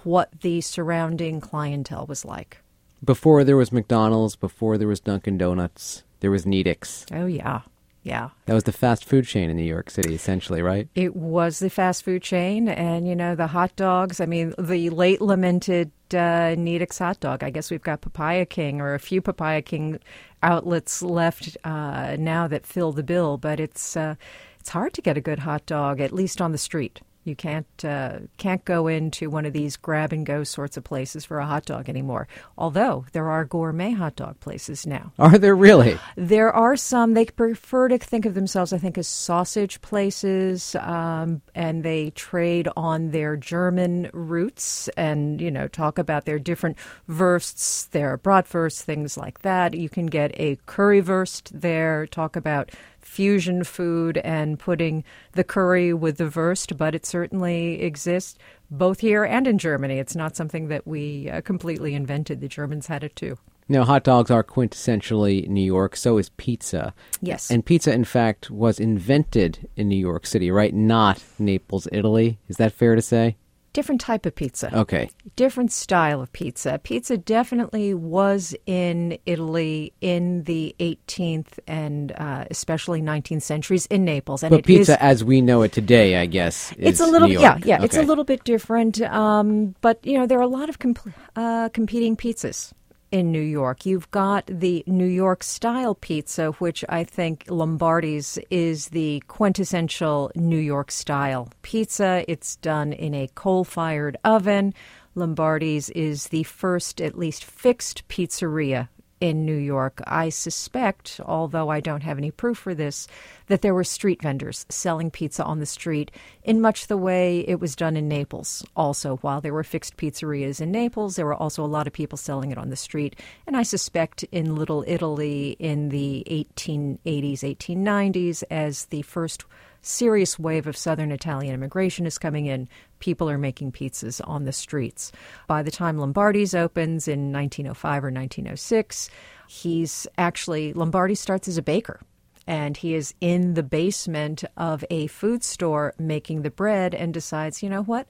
what 0.03 0.31
the 0.39 0.61
surrounding 0.61 1.41
clientele 1.41 2.05
was 2.07 2.23
like. 2.23 2.59
Before 3.03 3.43
there 3.43 3.57
was 3.57 3.73
McDonald's, 3.73 4.37
before 4.37 4.77
there 4.77 4.87
was 4.87 5.01
Dunkin' 5.01 5.37
Donuts, 5.37 6.03
there 6.21 6.31
was 6.31 6.45
Nedick's. 6.45 7.05
Oh, 7.11 7.25
yeah. 7.25 7.63
Yeah. 8.03 8.29
That 8.45 8.55
was 8.55 8.63
the 8.63 8.71
fast 8.71 9.05
food 9.05 9.25
chain 9.25 9.49
in 9.49 9.57
New 9.57 9.63
York 9.63 9.89
City, 9.89 10.15
essentially, 10.15 10.61
right? 10.61 10.87
It 10.95 11.15
was 11.15 11.59
the 11.59 11.69
fast 11.69 12.03
food 12.03 12.23
chain. 12.23 12.67
And, 12.67 13.07
you 13.07 13.15
know, 13.15 13.35
the 13.35 13.47
hot 13.47 13.75
dogs. 13.75 14.19
I 14.19 14.25
mean, 14.25 14.55
the 14.57 14.89
late 14.89 15.21
lamented 15.21 15.91
uh, 16.11 16.55
Nedick's 16.57 16.97
hot 16.97 17.19
dog. 17.19 17.43
I 17.43 17.51
guess 17.51 17.69
we've 17.69 17.81
got 17.81 18.01
Papaya 18.01 18.45
King 18.45 18.81
or 18.81 18.95
a 18.95 18.99
few 18.99 19.21
Papaya 19.21 19.61
King 19.61 19.99
outlets 20.41 21.03
left 21.03 21.57
uh, 21.63 22.15
now 22.17 22.47
that 22.47 22.65
fill 22.65 22.91
the 22.91 23.03
bill. 23.03 23.37
But 23.37 23.59
it's, 23.59 23.95
uh, 23.95 24.15
it's 24.59 24.69
hard 24.69 24.93
to 24.93 25.01
get 25.01 25.15
a 25.17 25.21
good 25.21 25.39
hot 25.39 25.65
dog, 25.67 26.01
at 26.01 26.11
least 26.11 26.41
on 26.41 26.51
the 26.51 26.57
street. 26.57 27.01
You 27.23 27.35
can't 27.35 27.67
uh, 27.85 28.19
can't 28.37 28.65
go 28.65 28.87
into 28.87 29.29
one 29.29 29.45
of 29.45 29.53
these 29.53 29.77
grab 29.77 30.11
and 30.11 30.25
go 30.25 30.43
sorts 30.43 30.75
of 30.75 30.83
places 30.83 31.23
for 31.23 31.37
a 31.39 31.45
hot 31.45 31.65
dog 31.65 31.87
anymore. 31.87 32.27
Although 32.57 33.05
there 33.11 33.29
are 33.29 33.45
gourmet 33.45 33.91
hot 33.91 34.15
dog 34.15 34.39
places 34.39 34.87
now. 34.87 35.11
Are 35.19 35.37
there 35.37 35.55
really? 35.55 35.99
There 36.15 36.51
are 36.51 36.75
some. 36.75 37.13
They 37.13 37.25
prefer 37.25 37.89
to 37.89 37.99
think 37.99 38.25
of 38.25 38.33
themselves, 38.33 38.73
I 38.73 38.79
think, 38.79 38.97
as 38.97 39.07
sausage 39.07 39.81
places, 39.81 40.75
um, 40.75 41.41
and 41.53 41.83
they 41.83 42.09
trade 42.11 42.67
on 42.75 43.11
their 43.11 43.37
German 43.37 44.09
roots, 44.13 44.87
and 44.97 45.39
you 45.39 45.51
know, 45.51 45.67
talk 45.67 45.99
about 45.99 46.25
their 46.25 46.39
different 46.39 46.77
wursts, 47.07 47.87
their 47.89 48.17
bratwurst, 48.17 48.81
things 48.81 49.15
like 49.15 49.41
that. 49.41 49.75
You 49.75 49.89
can 49.89 50.07
get 50.07 50.31
a 50.39 50.55
currywurst 50.67 51.51
there. 51.53 52.07
Talk 52.07 52.35
about 52.35 52.71
fusion 53.01 53.63
food 53.63 54.17
and 54.19 54.59
putting 54.59 55.03
the 55.33 55.43
curry 55.43 55.93
with 55.93 56.17
the 56.17 56.29
wurst, 56.29 56.77
but 56.77 56.95
it 56.95 57.05
certainly 57.05 57.81
exists 57.81 58.37
both 58.69 58.99
here 58.99 59.23
and 59.23 59.47
in 59.47 59.57
Germany. 59.57 59.99
It's 59.99 60.15
not 60.15 60.35
something 60.35 60.69
that 60.69 60.87
we 60.87 61.29
uh, 61.29 61.41
completely 61.41 61.93
invented. 61.93 62.39
The 62.39 62.47
Germans 62.47 62.87
had 62.87 63.03
it 63.03 63.15
too. 63.15 63.37
Now, 63.67 63.85
hot 63.85 64.03
dogs 64.03 64.29
are 64.29 64.43
quintessentially 64.43 65.47
New 65.47 65.63
York. 65.63 65.95
So 65.95 66.17
is 66.17 66.29
pizza. 66.29 66.93
Yes. 67.21 67.49
And 67.49 67.65
pizza, 67.65 67.93
in 67.93 68.03
fact, 68.03 68.51
was 68.51 68.79
invented 68.79 69.69
in 69.77 69.87
New 69.87 69.95
York 69.95 70.25
City, 70.25 70.51
right? 70.51 70.73
Not 70.73 71.23
Naples, 71.39 71.87
Italy. 71.91 72.37
Is 72.49 72.57
that 72.57 72.73
fair 72.73 72.95
to 72.95 73.01
say? 73.01 73.37
Different 73.73 74.01
type 74.01 74.25
of 74.25 74.35
pizza. 74.35 74.75
Okay. 74.75 75.09
Different 75.35 75.71
style 75.71 76.21
of 76.21 76.31
pizza. 76.33 76.79
Pizza 76.83 77.17
definitely 77.17 77.93
was 77.93 78.55
in 78.65 79.17
Italy 79.25 79.93
in 80.01 80.43
the 80.43 80.75
18th 80.79 81.59
and 81.67 82.11
uh, 82.13 82.45
especially 82.49 83.01
19th 83.01 83.41
centuries 83.41 83.85
in 83.87 84.05
Naples. 84.05 84.43
And 84.43 84.51
but 84.51 84.65
pizza, 84.65 84.93
is, 84.93 84.97
as 84.99 85.23
we 85.23 85.41
know 85.41 85.61
it 85.61 85.71
today, 85.71 86.17
I 86.17 86.25
guess, 86.25 86.73
it's 86.77 86.99
a 86.99 87.05
little 87.05 87.29
yeah 87.29 87.57
yeah 87.63 87.75
okay. 87.75 87.85
it's 87.85 87.97
a 87.97 88.03
little 88.03 88.23
bit 88.23 88.43
different. 88.43 89.01
Um, 89.01 89.75
but 89.81 90.05
you 90.05 90.17
know 90.17 90.25
there 90.25 90.39
are 90.39 90.43
a 90.43 90.47
lot 90.47 90.69
of 90.69 90.79
comp- 90.79 91.13
uh, 91.35 91.69
competing 91.69 92.15
pizzas 92.15 92.73
in 93.11 93.31
New 93.31 93.41
York. 93.41 93.85
You've 93.85 94.09
got 94.11 94.45
the 94.47 94.83
New 94.87 95.05
York 95.05 95.43
style 95.43 95.95
pizza, 95.95 96.51
which 96.53 96.83
I 96.89 97.03
think 97.03 97.45
Lombardi's 97.49 98.39
is 98.49 98.89
the 98.89 99.21
quintessential 99.27 100.31
New 100.35 100.57
York 100.57 100.91
style 100.91 101.49
pizza. 101.61 102.23
It's 102.27 102.55
done 102.55 102.93
in 102.93 103.13
a 103.13 103.29
coal 103.35 103.63
fired 103.63 104.17
oven. 104.23 104.73
Lombardi's 105.13 105.89
is 105.89 106.29
the 106.29 106.43
first, 106.43 107.01
at 107.01 107.17
least 107.17 107.43
fixed 107.43 108.07
pizzeria 108.07 108.87
in 109.21 109.45
New 109.45 109.55
York. 109.55 110.01
I 110.05 110.29
suspect, 110.29 111.21
although 111.23 111.69
I 111.69 111.79
don't 111.79 112.03
have 112.03 112.17
any 112.17 112.31
proof 112.31 112.57
for 112.57 112.73
this, 112.73 113.07
that 113.47 113.61
there 113.61 113.73
were 113.73 113.83
street 113.83 114.21
vendors 114.21 114.65
selling 114.67 115.11
pizza 115.11 115.43
on 115.43 115.59
the 115.59 115.65
street 115.65 116.11
in 116.43 116.59
much 116.59 116.87
the 116.87 116.97
way 116.97 117.41
it 117.47 117.59
was 117.59 117.75
done 117.75 117.95
in 117.95 118.07
Naples. 118.07 118.65
Also, 118.75 119.17
while 119.17 119.39
there 119.39 119.53
were 119.53 119.63
fixed 119.63 119.95
pizzerias 119.95 120.59
in 120.59 120.71
Naples, 120.71 121.15
there 121.15 121.25
were 121.25 121.35
also 121.35 121.63
a 121.63 121.67
lot 121.67 121.87
of 121.87 121.93
people 121.93 122.17
selling 122.17 122.51
it 122.51 122.57
on 122.57 122.69
the 122.69 122.75
street. 122.75 123.15
And 123.45 123.55
I 123.55 123.63
suspect 123.63 124.23
in 124.31 124.55
Little 124.55 124.83
Italy 124.87 125.55
in 125.59 125.89
the 125.89 126.25
1880s, 126.29 127.41
1890s, 127.41 128.43
as 128.49 128.85
the 128.85 129.03
first 129.03 129.45
serious 129.81 130.37
wave 130.37 130.67
of 130.67 130.77
Southern 130.77 131.11
Italian 131.11 131.53
immigration 131.53 132.05
is 132.05 132.17
coming 132.17 132.45
in. 132.45 132.67
People 132.99 133.29
are 133.29 133.37
making 133.37 133.71
pizzas 133.71 134.21
on 134.27 134.45
the 134.45 134.51
streets. 134.51 135.11
By 135.47 135.63
the 135.63 135.71
time 135.71 135.97
Lombardi's 135.97 136.53
opens 136.53 137.07
in 137.07 137.31
1905 137.31 138.03
or 138.03 138.11
1906, 138.11 139.09
he's 139.47 140.07
actually, 140.17 140.73
Lombardi 140.73 141.15
starts 141.15 141.47
as 141.47 141.57
a 141.57 141.63
baker. 141.63 141.99
And 142.47 142.75
he 142.75 142.95
is 142.95 143.13
in 143.21 143.53
the 143.53 143.63
basement 143.63 144.43
of 144.57 144.83
a 144.89 145.07
food 145.07 145.43
store 145.43 145.93
making 145.99 146.41
the 146.41 146.49
bread 146.49 146.95
and 146.95 147.13
decides, 147.13 147.61
you 147.61 147.69
know 147.69 147.83
what? 147.83 148.07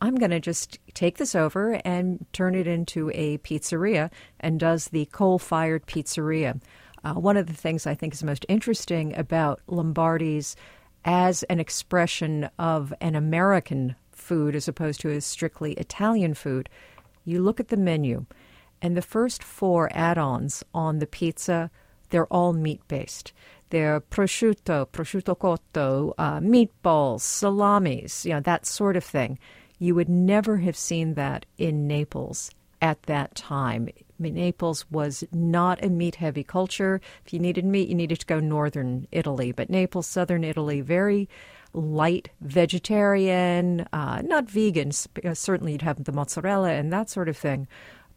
I'm 0.00 0.14
going 0.14 0.30
to 0.30 0.40
just 0.40 0.78
take 0.94 1.18
this 1.18 1.34
over 1.34 1.80
and 1.84 2.24
turn 2.32 2.54
it 2.54 2.66
into 2.66 3.10
a 3.14 3.38
pizzeria 3.38 4.10
and 4.40 4.60
does 4.60 4.86
the 4.86 5.06
coal 5.06 5.38
fired 5.38 5.86
pizzeria. 5.86 6.60
Uh, 7.04 7.14
one 7.14 7.36
of 7.36 7.46
the 7.46 7.54
things 7.54 7.86
I 7.86 7.94
think 7.94 8.14
is 8.14 8.22
most 8.22 8.46
interesting 8.48 9.16
about 9.16 9.60
Lombardi's 9.66 10.56
as 11.04 11.42
an 11.44 11.60
expression 11.60 12.50
of 12.58 12.92
an 13.00 13.14
American 13.14 13.96
food 14.10 14.54
as 14.54 14.68
opposed 14.68 15.00
to 15.00 15.10
a 15.10 15.20
strictly 15.20 15.72
Italian 15.74 16.34
food, 16.34 16.68
you 17.24 17.42
look 17.42 17.60
at 17.60 17.68
the 17.68 17.76
menu, 17.76 18.26
and 18.80 18.96
the 18.96 19.02
first 19.02 19.42
four 19.42 19.88
add 19.92 20.18
ons 20.18 20.64
on 20.72 20.98
the 20.98 21.06
pizza, 21.06 21.70
they're 22.10 22.26
all 22.26 22.52
meat 22.52 22.80
based. 22.88 23.32
They're 23.70 24.00
prosciutto, 24.00 24.86
prosciutto 24.86 25.36
cotto, 25.36 26.14
uh, 26.16 26.40
meatballs, 26.40 27.20
salamis, 27.20 28.24
you 28.24 28.32
know, 28.32 28.40
that 28.40 28.66
sort 28.66 28.96
of 28.96 29.04
thing. 29.04 29.38
You 29.78 29.94
would 29.94 30.08
never 30.08 30.58
have 30.58 30.76
seen 30.76 31.14
that 31.14 31.44
in 31.58 31.86
Naples 31.86 32.50
at 32.80 33.02
that 33.04 33.34
time. 33.34 33.88
Naples 34.18 34.84
was 34.90 35.24
not 35.32 35.82
a 35.84 35.88
meat 35.88 36.16
heavy 36.16 36.44
culture. 36.44 37.00
If 37.24 37.32
you 37.32 37.38
needed 37.38 37.64
meat, 37.64 37.88
you 37.88 37.94
needed 37.94 38.20
to 38.20 38.26
go 38.26 38.40
northern 38.40 39.06
Italy. 39.12 39.52
But 39.52 39.70
Naples, 39.70 40.06
southern 40.06 40.44
Italy, 40.44 40.80
very 40.80 41.28
light 41.72 42.30
vegetarian, 42.40 43.86
uh, 43.92 44.22
not 44.24 44.50
vegan. 44.50 44.90
Uh, 45.24 45.34
certainly, 45.34 45.72
you'd 45.72 45.82
have 45.82 46.04
the 46.04 46.12
mozzarella 46.12 46.70
and 46.70 46.92
that 46.92 47.10
sort 47.10 47.28
of 47.28 47.36
thing. 47.36 47.68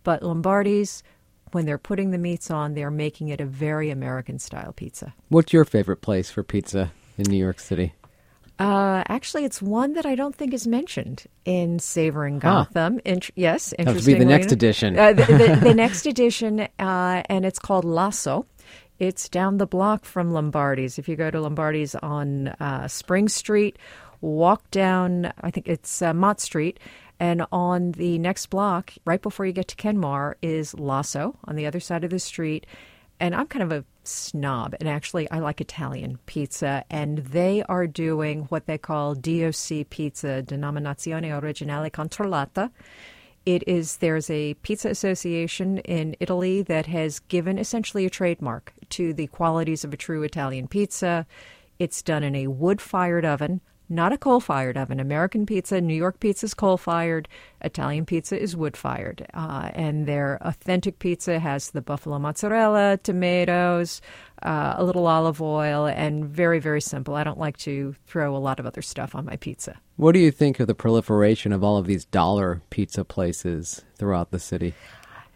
But 0.03 0.23
Lombardi's, 0.23 1.03
when 1.51 1.65
they're 1.65 1.77
putting 1.77 2.11
the 2.11 2.17
meats 2.17 2.49
on, 2.49 2.73
they're 2.73 2.91
making 2.91 3.29
it 3.29 3.41
a 3.41 3.45
very 3.45 3.89
American 3.89 4.39
style 4.39 4.73
pizza. 4.73 5.13
What's 5.29 5.53
your 5.53 5.65
favorite 5.65 6.01
place 6.01 6.31
for 6.31 6.43
pizza 6.43 6.91
in 7.17 7.29
New 7.29 7.37
York 7.37 7.59
City? 7.59 7.93
Uh, 8.61 9.03
actually, 9.07 9.43
it's 9.43 9.59
one 9.59 9.93
that 9.93 10.05
I 10.05 10.13
don't 10.13 10.35
think 10.35 10.53
is 10.53 10.67
mentioned 10.67 11.23
in 11.45 11.79
Savoring 11.79 12.37
Gotham. 12.37 12.95
Huh. 12.95 13.01
In, 13.05 13.19
yes, 13.35 13.73
interesting. 13.73 13.85
That 13.85 13.95
would 13.95 14.05
be 14.05 14.13
the 14.13 14.25
next 14.25 14.51
edition. 14.51 14.99
uh, 14.99 15.13
the, 15.13 15.25
the, 15.25 15.59
the, 15.63 15.73
next 15.83 16.05
edition, 16.05 16.67
uh, 16.77 17.23
and 17.25 17.43
it's 17.43 17.57
called 17.57 17.85
Lasso. 17.85 18.45
It's 18.99 19.27
down 19.29 19.57
the 19.57 19.65
block 19.65 20.05
from 20.05 20.31
Lombardi's. 20.31 20.99
If 20.99 21.09
you 21.09 21.15
go 21.15 21.31
to 21.31 21.41
Lombardi's 21.41 21.95
on 21.95 22.49
uh, 22.59 22.87
Spring 22.87 23.29
Street, 23.29 23.79
walk 24.21 24.69
down, 24.69 25.33
I 25.41 25.49
think 25.49 25.67
it's 25.67 25.99
uh, 26.03 26.13
Mott 26.13 26.39
Street, 26.39 26.79
and 27.19 27.43
on 27.51 27.93
the 27.93 28.19
next 28.19 28.51
block, 28.51 28.93
right 29.05 29.23
before 29.23 29.47
you 29.47 29.53
get 29.53 29.69
to 29.69 29.75
Kenmare, 29.75 30.35
is 30.43 30.77
Lasso 30.77 31.35
on 31.45 31.55
the 31.55 31.65
other 31.65 31.79
side 31.79 32.03
of 32.03 32.11
the 32.11 32.19
street. 32.19 32.67
And 33.19 33.33
I'm 33.33 33.47
kind 33.47 33.63
of 33.63 33.71
a 33.71 33.85
snob, 34.03 34.75
and 34.79 34.89
actually, 34.89 35.29
I 35.29 35.39
like 35.39 35.61
Italian 35.61 36.19
pizza, 36.25 36.83
and 36.89 37.19
they 37.19 37.63
are 37.63 37.87
doing 37.87 38.43
what 38.45 38.65
they 38.65 38.77
call 38.77 39.15
DOC 39.15 39.89
pizza, 39.89 40.43
Denominazione 40.45 41.31
Originale 41.31 41.89
Controllata. 41.89 42.71
It 43.45 43.63
is 43.67 43.97
there's 43.97 44.29
a 44.29 44.53
pizza 44.55 44.89
association 44.89 45.79
in 45.79 46.15
Italy 46.19 46.61
that 46.63 46.85
has 46.85 47.19
given 47.19 47.57
essentially 47.57 48.05
a 48.05 48.09
trademark 48.09 48.73
to 48.89 49.13
the 49.13 49.27
qualities 49.27 49.83
of 49.83 49.93
a 49.93 49.97
true 49.97 50.23
Italian 50.23 50.67
pizza. 50.67 51.25
It's 51.79 52.03
done 52.03 52.23
in 52.23 52.35
a 52.35 52.47
wood-fired 52.47 53.25
oven 53.25 53.61
not 53.91 54.13
a 54.13 54.17
coal 54.17 54.39
fired 54.39 54.77
oven. 54.77 54.99
American 54.99 55.45
pizza, 55.45 55.81
New 55.81 55.93
York 55.93 56.19
pizza 56.19 56.45
is 56.45 56.53
coal 56.53 56.77
fired, 56.77 57.27
Italian 57.61 58.05
pizza 58.05 58.41
is 58.41 58.55
wood 58.55 58.77
fired. 58.77 59.27
Uh, 59.33 59.69
and 59.73 60.07
their 60.07 60.37
authentic 60.41 60.99
pizza 60.99 61.39
has 61.39 61.71
the 61.71 61.81
buffalo 61.81 62.17
mozzarella, 62.17 62.97
tomatoes, 63.03 64.01
uh, 64.43 64.75
a 64.77 64.83
little 64.83 65.05
olive 65.05 65.41
oil, 65.41 65.85
and 65.85 66.25
very, 66.25 66.59
very 66.59 66.81
simple. 66.81 67.15
I 67.15 67.23
don't 67.23 67.37
like 67.37 67.57
to 67.57 67.95
throw 68.07 68.35
a 68.35 68.39
lot 68.39 68.59
of 68.59 68.65
other 68.65 68.81
stuff 68.81 69.13
on 69.13 69.25
my 69.25 69.35
pizza. 69.35 69.79
What 69.97 70.13
do 70.13 70.19
you 70.19 70.31
think 70.31 70.59
of 70.59 70.67
the 70.67 70.73
proliferation 70.73 71.51
of 71.51 71.63
all 71.63 71.77
of 71.77 71.85
these 71.85 72.05
dollar 72.05 72.61
pizza 72.69 73.03
places 73.03 73.83
throughout 73.97 74.31
the 74.31 74.39
city? 74.39 74.73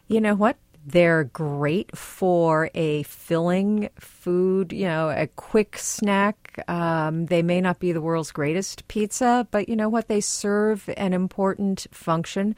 You 0.07 0.21
know 0.21 0.35
what? 0.35 0.57
They're 0.87 1.23
great 1.23 1.97
for 1.97 2.69
a 2.75 3.01
filling 3.03 3.89
food, 3.99 4.71
you 4.71 4.85
know, 4.85 5.09
a 5.09 5.25
quick 5.25 5.79
snack. 5.79 6.63
Um, 6.67 7.25
they 7.25 7.41
may 7.41 7.59
not 7.59 7.79
be 7.79 7.91
the 7.91 8.01
world's 8.01 8.31
greatest 8.31 8.87
pizza, 8.87 9.47
but 9.49 9.67
you 9.67 9.75
know 9.75 9.89
what? 9.89 10.07
They 10.07 10.21
serve 10.21 10.87
an 10.95 11.13
important 11.13 11.87
function 11.91 12.55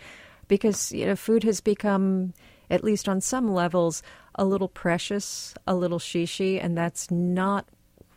because 0.50 0.92
you 0.92 1.06
know 1.06 1.16
food 1.16 1.44
has 1.44 1.62
become, 1.62 2.34
at 2.70 2.84
least 2.84 3.08
on 3.08 3.22
some 3.22 3.54
levels, 3.54 4.04
a 4.36 4.44
little 4.44 4.68
precious, 4.68 5.54
a 5.66 5.74
little 5.76 6.00
shishi, 6.00 6.62
and 6.62 6.78
that's 6.78 7.10
not 7.10 7.66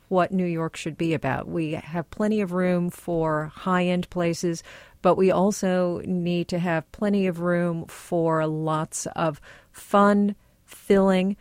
what 0.09 0.33
New 0.33 0.45
York 0.45 0.75
should 0.77 0.99
be 0.99 1.15
about. 1.15 1.47
We 1.47 1.73
have 1.73 2.11
plenty 2.11 2.41
of 2.41 2.51
room 2.51 2.91
for 2.91 3.53
high 3.55 3.85
end 3.85 4.11
places, 4.11 4.65
but 5.03 5.15
we 5.15 5.31
also 5.31 6.03
need 6.05 6.49
to 6.49 6.59
have 6.59 6.91
plenty 6.91 7.29
of 7.29 7.41
room 7.41 7.87
for 7.87 8.45
lots 8.47 9.07
of 9.15 9.41
fun, 9.81 10.37
filling, 10.65 11.37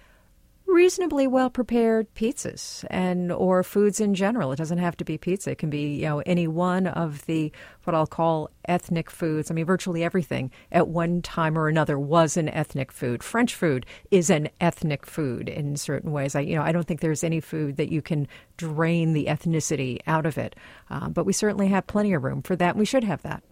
reasonably 0.69 1.25
well 1.27 1.49
prepared 1.49 2.13
pizzas 2.13 2.85
and 2.89 3.31
or 3.31 3.63
foods 3.63 3.99
in 3.99 4.13
general. 4.13 4.51
It 4.51 4.57
doesn't 4.57 4.77
have 4.77 4.95
to 4.97 5.05
be 5.05 5.17
pizza. 5.17 5.51
It 5.51 5.57
can 5.57 5.69
be, 5.69 5.95
you 5.95 6.03
know, 6.03 6.19
any 6.25 6.47
one 6.47 6.87
of 6.87 7.25
the 7.25 7.51
what 7.83 7.95
I'll 7.95 8.07
call 8.07 8.51
ethnic 8.65 9.09
foods. 9.09 9.49
I 9.49 9.53
mean, 9.53 9.65
virtually 9.65 10.03
everything 10.03 10.51
at 10.71 10.87
one 10.87 11.21
time 11.21 11.57
or 11.57 11.67
another 11.67 11.97
was 11.97 12.37
an 12.37 12.49
ethnic 12.49 12.91
food. 12.91 13.23
French 13.23 13.55
food 13.55 13.85
is 14.11 14.29
an 14.29 14.49
ethnic 14.61 15.05
food 15.05 15.49
in 15.49 15.75
certain 15.75 16.11
ways. 16.11 16.35
I, 16.35 16.41
you 16.41 16.55
know, 16.55 16.63
I 16.63 16.71
don't 16.71 16.87
think 16.87 17.01
there's 17.01 17.23
any 17.23 17.39
food 17.39 17.77
that 17.77 17.91
you 17.91 18.01
can 18.01 18.27
drain 18.57 19.13
the 19.13 19.25
ethnicity 19.25 19.99
out 20.05 20.25
of 20.25 20.37
it. 20.37 20.55
Uh, 20.89 21.09
but 21.09 21.25
we 21.25 21.33
certainly 21.33 21.67
have 21.67 21.87
plenty 21.87 22.13
of 22.13 22.23
room 22.23 22.41
for 22.41 22.55
that. 22.55 22.71
And 22.71 22.79
we 22.79 22.85
should 22.85 23.03
have 23.03 23.21
that. 23.23 23.43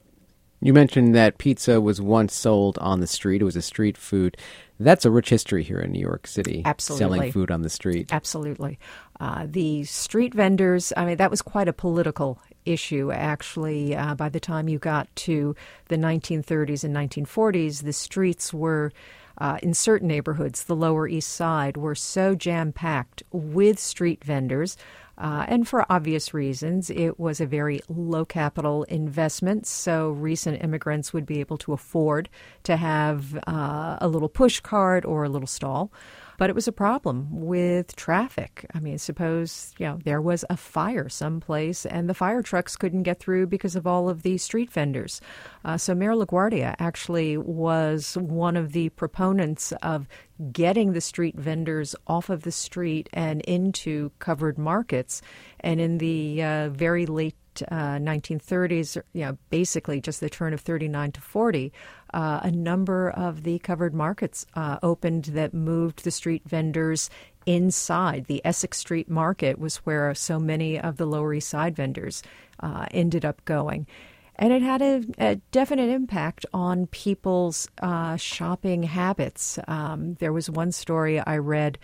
You 0.60 0.74
mentioned 0.74 1.14
that 1.14 1.38
pizza 1.38 1.80
was 1.80 2.02
once 2.02 2.34
sold 2.34 2.80
on 2.80 3.00
the 3.00 3.08
street. 3.08 3.42
It 3.42 3.46
was 3.46 3.56
a 3.56 3.62
street 3.62 3.96
food. 3.96 4.38
That's 4.80 5.06
a 5.06 5.12
rich 5.12 5.30
history 5.30 5.64
here 5.64 5.80
in 5.80 5.92
New 5.92 6.00
York 6.00 6.28
City. 6.28 6.62
Absolutely. 6.66 7.18
Selling 7.18 7.32
food 7.32 7.52
on 7.52 7.62
the 7.62 7.70
street. 7.70 8.14
Absolutely. 8.14 8.78
Uh, 9.20 9.48
the 9.50 9.84
street 9.86 10.34
vendors, 10.34 10.94
I 10.96 11.06
mean, 11.06 11.18
that 11.18 11.32
was 11.32 11.42
quite 11.42 11.68
a 11.68 11.74
political 11.74 12.40
issue, 12.66 13.12
actually. 13.12 13.96
Uh, 13.96 14.14
by 14.16 14.30
the 14.30 14.40
time 14.40 14.70
you 14.70 14.78
got 14.78 15.14
to 15.18 15.56
the 15.88 15.98
1930s 15.98 16.84
and 16.84 16.96
1940s, 16.96 17.84
the 17.84 17.94
streets 17.94 18.54
were. 18.54 18.92
Uh, 19.40 19.60
in 19.62 19.72
certain 19.72 20.08
neighborhoods, 20.08 20.64
the 20.64 20.76
Lower 20.76 21.08
East 21.08 21.30
Side, 21.30 21.78
were 21.78 21.94
so 21.94 22.34
jam 22.34 22.74
packed 22.74 23.22
with 23.32 23.78
street 23.78 24.24
vendors 24.24 24.76
uh, 25.18 25.46
and 25.48 25.68
for 25.68 25.86
obvious 25.92 26.34
reasons, 26.34 26.90
it 26.90 27.20
was 27.20 27.42
a 27.42 27.46
very 27.46 27.82
low 27.90 28.24
capital 28.26 28.84
investment, 28.84 29.66
so 29.66 30.10
recent 30.12 30.64
immigrants 30.64 31.12
would 31.14 31.26
be 31.26 31.40
able 31.40 31.58
to 31.58 31.74
afford 31.74 32.30
to 32.64 32.78
have 32.78 33.36
uh, 33.48 33.98
a 34.00 34.08
little 34.08 34.30
push 34.30 34.60
cart 34.60 35.06
or 35.06 35.24
a 35.24 35.30
little 35.30 35.48
stall. 35.48 35.92
But 36.38 36.52
it 36.52 36.56
was 36.56 36.68
a 36.68 36.72
problem 36.72 37.28
with 37.32 37.96
traffic. 37.96 38.66
I 38.74 38.80
mean, 38.80 39.00
suppose, 39.00 39.74
you 39.80 39.88
know, 39.88 40.00
there 40.04 40.22
was 40.22 40.46
a 40.50 40.58
fire 40.58 41.10
someplace 41.10 41.86
and 41.86 42.08
the 42.08 42.14
fire 42.14 42.44
trucks 42.44 42.76
couldn't 42.76 43.04
get 43.04 43.20
through 43.20 43.48
because 43.48 43.76
of 43.76 43.88
all 43.88 44.08
of 44.08 44.22
the 44.22 44.38
street 44.38 44.72
vendors. 44.72 45.20
Uh, 45.66 45.78
so 45.78 45.96
Mayor 45.96 46.14
LaGuardia 46.14 46.76
actually 46.78 47.38
was 47.38 48.16
one 48.20 48.56
of 48.56 48.72
the 48.72 48.90
proponents 48.90 49.74
of 49.82 50.08
getting 50.52 50.94
the 50.94 51.02
street 51.02 51.36
vendors 51.36 51.96
off 52.06 52.30
of 52.30 52.44
the 52.44 52.52
street 52.52 53.10
and 53.14 53.42
into 53.42 54.12
covered 54.20 54.60
markets. 54.60 55.24
And 55.60 55.82
in 55.82 55.98
the 55.98 56.44
uh, 56.44 56.70
very 56.70 57.08
late 57.08 57.36
uh, 57.64 57.98
1930s, 57.98 59.02
you 59.14 59.26
know, 59.26 59.38
basically 59.50 60.02
just 60.02 60.20
the 60.20 60.30
turn 60.30 60.54
of 60.54 60.62
39 60.62 61.12
to 61.14 61.22
40, 61.22 61.74
uh, 62.14 62.40
a 62.44 62.52
number 62.52 63.10
of 63.10 63.44
the 63.44 63.60
covered 63.60 63.94
markets 63.94 64.46
uh, 64.56 64.78
opened 64.84 65.26
that 65.26 65.54
moved 65.54 66.04
the 66.04 66.12
street 66.12 66.44
vendors 66.46 67.10
inside. 67.46 68.26
The 68.26 68.42
Essex 68.46 68.78
Street 68.78 69.10
Market 69.10 69.58
was 69.58 69.78
where 69.78 70.14
so 70.14 70.40
many 70.40 70.80
of 70.80 70.98
the 70.98 71.06
Lower 71.06 71.34
East 71.34 71.50
Side 71.50 71.76
vendors 71.76 72.24
uh, 72.60 72.86
ended 72.92 73.26
up 73.26 73.44
going. 73.46 73.88
And 74.36 74.54
it 74.54 74.62
had 74.62 74.82
a, 74.82 75.04
a 75.18 75.36
definite 75.52 75.90
impact 75.90 76.46
on 76.54 76.88
people's 76.88 77.68
uh, 77.82 78.18
shopping 78.18 78.84
habits. 78.84 79.58
Um, 79.68 80.14
there 80.16 80.34
was 80.34 80.50
one 80.50 80.72
story 80.72 81.20
I 81.20 81.38
read 81.38 81.80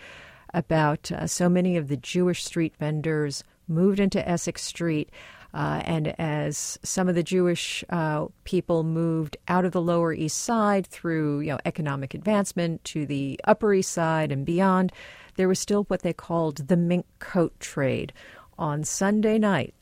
about 0.52 1.10
uh, 1.10 1.26
so 1.26 1.48
many 1.48 1.76
of 1.76 1.88
the 1.88 1.96
Jewish 1.96 2.44
street 2.44 2.74
vendors 2.78 3.42
moved 3.66 3.98
into 3.98 4.26
Essex 4.26 4.62
Street 4.62 5.10
uh, 5.54 5.80
and 5.84 6.18
as 6.20 6.78
some 6.82 7.08
of 7.08 7.14
the 7.14 7.22
Jewish 7.22 7.84
uh, 7.88 8.26
people 8.42 8.82
moved 8.82 9.36
out 9.46 9.64
of 9.64 9.70
the 9.70 9.80
Lower 9.80 10.12
East 10.12 10.38
Side 10.38 10.84
through 10.84 11.40
you 11.40 11.52
know, 11.52 11.60
economic 11.64 12.12
advancement 12.12 12.82
to 12.84 13.06
the 13.06 13.40
Upper 13.44 13.72
East 13.72 13.92
Side 13.92 14.32
and 14.32 14.44
beyond, 14.44 14.92
there 15.36 15.46
was 15.46 15.60
still 15.60 15.84
what 15.84 16.02
they 16.02 16.12
called 16.12 16.68
the 16.68 16.76
mink 16.76 17.06
coat 17.20 17.58
trade. 17.60 18.12
On 18.58 18.82
Sunday 18.82 19.38
night, 19.38 19.74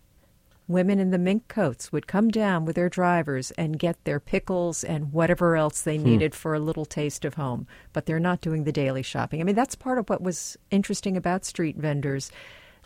women 0.68 0.98
in 0.98 1.11
the 1.11 1.18
mink 1.18 1.48
coats 1.48 1.90
would 1.90 2.06
come 2.06 2.28
down 2.28 2.66
with 2.66 2.76
their 2.76 2.90
drivers 2.90 3.50
and 3.52 3.78
get 3.78 4.04
their 4.04 4.20
pickles 4.20 4.85
and 4.85 5.12
whatever 5.12 5.56
else 5.56 5.80
they 5.80 5.96
hmm. 5.96 6.04
needed 6.04 6.35
for 6.35 6.54
a 6.54 6.61
little 6.61 6.85
taste 6.85 7.24
of 7.24 7.35
home. 7.35 7.66
But 7.94 8.04
they're 8.04 8.20
not 8.20 8.42
doing 8.42 8.64
the 8.64 8.72
daily 8.72 9.02
shopping. 9.02 9.40
I 9.40 9.44
mean, 9.44 9.54
that's 9.54 9.74
part 9.74 9.98
of 9.98 10.11
what 10.11 10.20
was 10.20 10.58
interesting 10.70 11.16
about 11.16 11.46
street 11.46 11.78
vendors. 11.78 12.30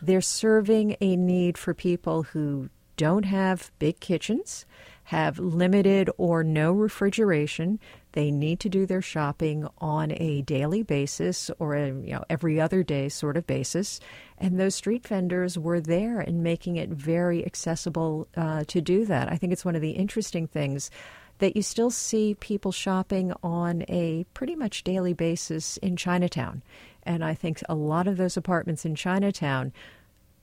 They're 0.01 0.21
serving 0.21 0.97
a 1.01 1.17
need 1.17 1.59
for 1.59 1.75
people 1.75 2.23
who 2.23 2.69
don't 2.97 3.25
have 3.25 3.71
big 3.79 4.01
kitchens, 4.01 4.65
have 5.05 5.39
limited 5.39 6.11
or 6.17 6.43
no 6.43 6.73
refrigeration. 6.73 7.79
They 8.13 8.31
need 8.31 8.61
to 8.61 8.69
do 8.69 8.87
their 8.87 9.03
shopping 9.03 9.69
on 9.79 10.13
a 10.13 10.43
daily 10.43 10.83
basis 10.83 11.51
or 11.59 11.75
a 11.75 11.89
you 11.89 12.13
know 12.13 12.25
every 12.29 12.61
other 12.61 12.83
day 12.83 13.09
sort 13.09 13.37
of 13.37 13.47
basis. 13.47 14.01
And 14.39 14.59
those 14.59 14.75
street 14.75 15.07
vendors 15.07 15.59
were 15.59 15.81
there 15.81 16.21
and 16.21 16.43
making 16.43 16.77
it 16.77 16.89
very 16.89 17.45
accessible 17.47 18.27
uh, 18.37 18.65
to 18.69 18.81
do 18.81 19.05
that. 19.07 19.31
I 19.31 19.37
think 19.37 19.53
it's 19.53 19.65
one 19.65 19.77
of 19.77 19.83
the 19.83 19.91
interesting 19.91 20.47
things 20.47 20.91
that 21.39 21.55
you 21.55 21.63
still 21.63 21.91
see 21.91 22.35
people 22.35 22.73
shopping 22.73 23.33
on 23.43 23.85
a 23.89 24.25
pretty 24.35 24.57
much 24.57 24.85
daily 24.85 25.13
basis 25.13 25.77
in 25.79 25.97
Chinatown. 25.97 26.63
And 27.03 27.25
I 27.25 27.35
think 27.35 27.61
a 27.69 27.75
lot 27.75 28.09
of 28.09 28.17
those 28.17 28.37
apartments 28.37 28.85
in 28.85 28.95
Chinatown 28.95 29.73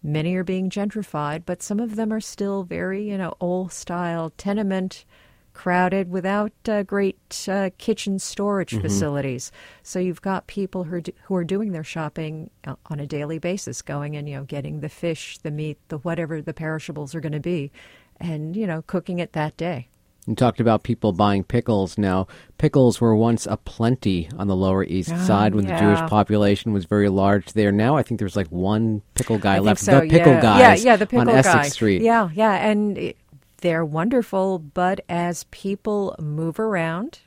Many 0.03 0.35
are 0.35 0.43
being 0.43 0.69
gentrified, 0.69 1.43
but 1.45 1.63
some 1.63 1.79
of 1.79 1.95
them 1.95 2.11
are 2.11 2.19
still 2.19 2.63
very, 2.63 3.09
you 3.09 3.17
know, 3.17 3.35
old 3.39 3.71
style 3.71 4.33
tenement 4.37 5.05
crowded 5.53 6.09
without 6.09 6.51
uh, 6.67 6.83
great 6.83 7.47
uh, 7.47 7.69
kitchen 7.77 8.19
storage 8.19 8.71
mm-hmm. 8.71 8.81
facilities. 8.81 9.51
So 9.81 9.99
you've 9.99 10.21
got 10.21 10.47
people 10.47 10.83
who 10.83 10.95
are, 10.95 11.01
do- 11.01 11.13
who 11.23 11.35
are 11.35 11.43
doing 11.43 11.71
their 11.71 11.83
shopping 11.83 12.49
uh, 12.65 12.75
on 12.87 12.99
a 12.99 13.07
daily 13.07 13.39
basis, 13.39 13.81
going 13.81 14.17
and 14.17 14.27
you 14.27 14.35
know 14.35 14.43
getting 14.43 14.81
the 14.81 14.89
fish, 14.89 15.37
the 15.37 15.51
meat, 15.51 15.77
the 15.87 15.99
whatever 15.99 16.41
the 16.41 16.53
perishables 16.53 17.15
are 17.15 17.21
going 17.21 17.31
to 17.31 17.39
be, 17.39 17.71
and 18.19 18.57
you 18.57 18.67
know 18.67 18.81
cooking 18.81 19.19
it 19.19 19.33
that 19.33 19.55
day. 19.55 19.87
You 20.27 20.35
talked 20.35 20.59
about 20.59 20.83
people 20.83 21.11
buying 21.11 21.43
pickles. 21.43 21.97
Now, 21.97 22.27
pickles 22.57 23.01
were 23.01 23.15
once 23.15 23.45
a 23.45 23.57
plenty 23.57 24.29
on 24.37 24.47
the 24.47 24.55
Lower 24.55 24.83
East 24.83 25.11
oh, 25.13 25.23
Side 25.25 25.53
when 25.53 25.67
yeah. 25.67 25.75
the 25.75 25.81
Jewish 25.81 26.09
population 26.09 26.71
was 26.71 26.85
very 26.85 27.09
large 27.09 27.53
there. 27.53 27.71
Now, 27.71 27.97
I 27.97 28.03
think 28.03 28.19
there's 28.19 28.35
like 28.35 28.47
one 28.47 29.01
pickle 29.15 29.37
guy 29.37 29.55
I 29.55 29.59
left. 29.59 29.81
So, 29.81 29.99
the 29.99 30.07
pickle 30.07 30.33
yeah. 30.33 30.41
guys 30.41 30.83
yeah, 30.83 30.91
yeah, 30.91 30.95
the 30.95 31.05
pickle 31.05 31.21
on 31.21 31.27
guy. 31.27 31.39
Essex 31.39 31.73
Street. 31.73 32.01
Yeah, 32.01 32.29
yeah, 32.33 32.53
and 32.53 33.13
they're 33.57 33.85
wonderful. 33.85 34.59
But 34.59 35.01
as 35.09 35.43
people 35.51 36.15
move 36.19 36.59
around, 36.59 37.19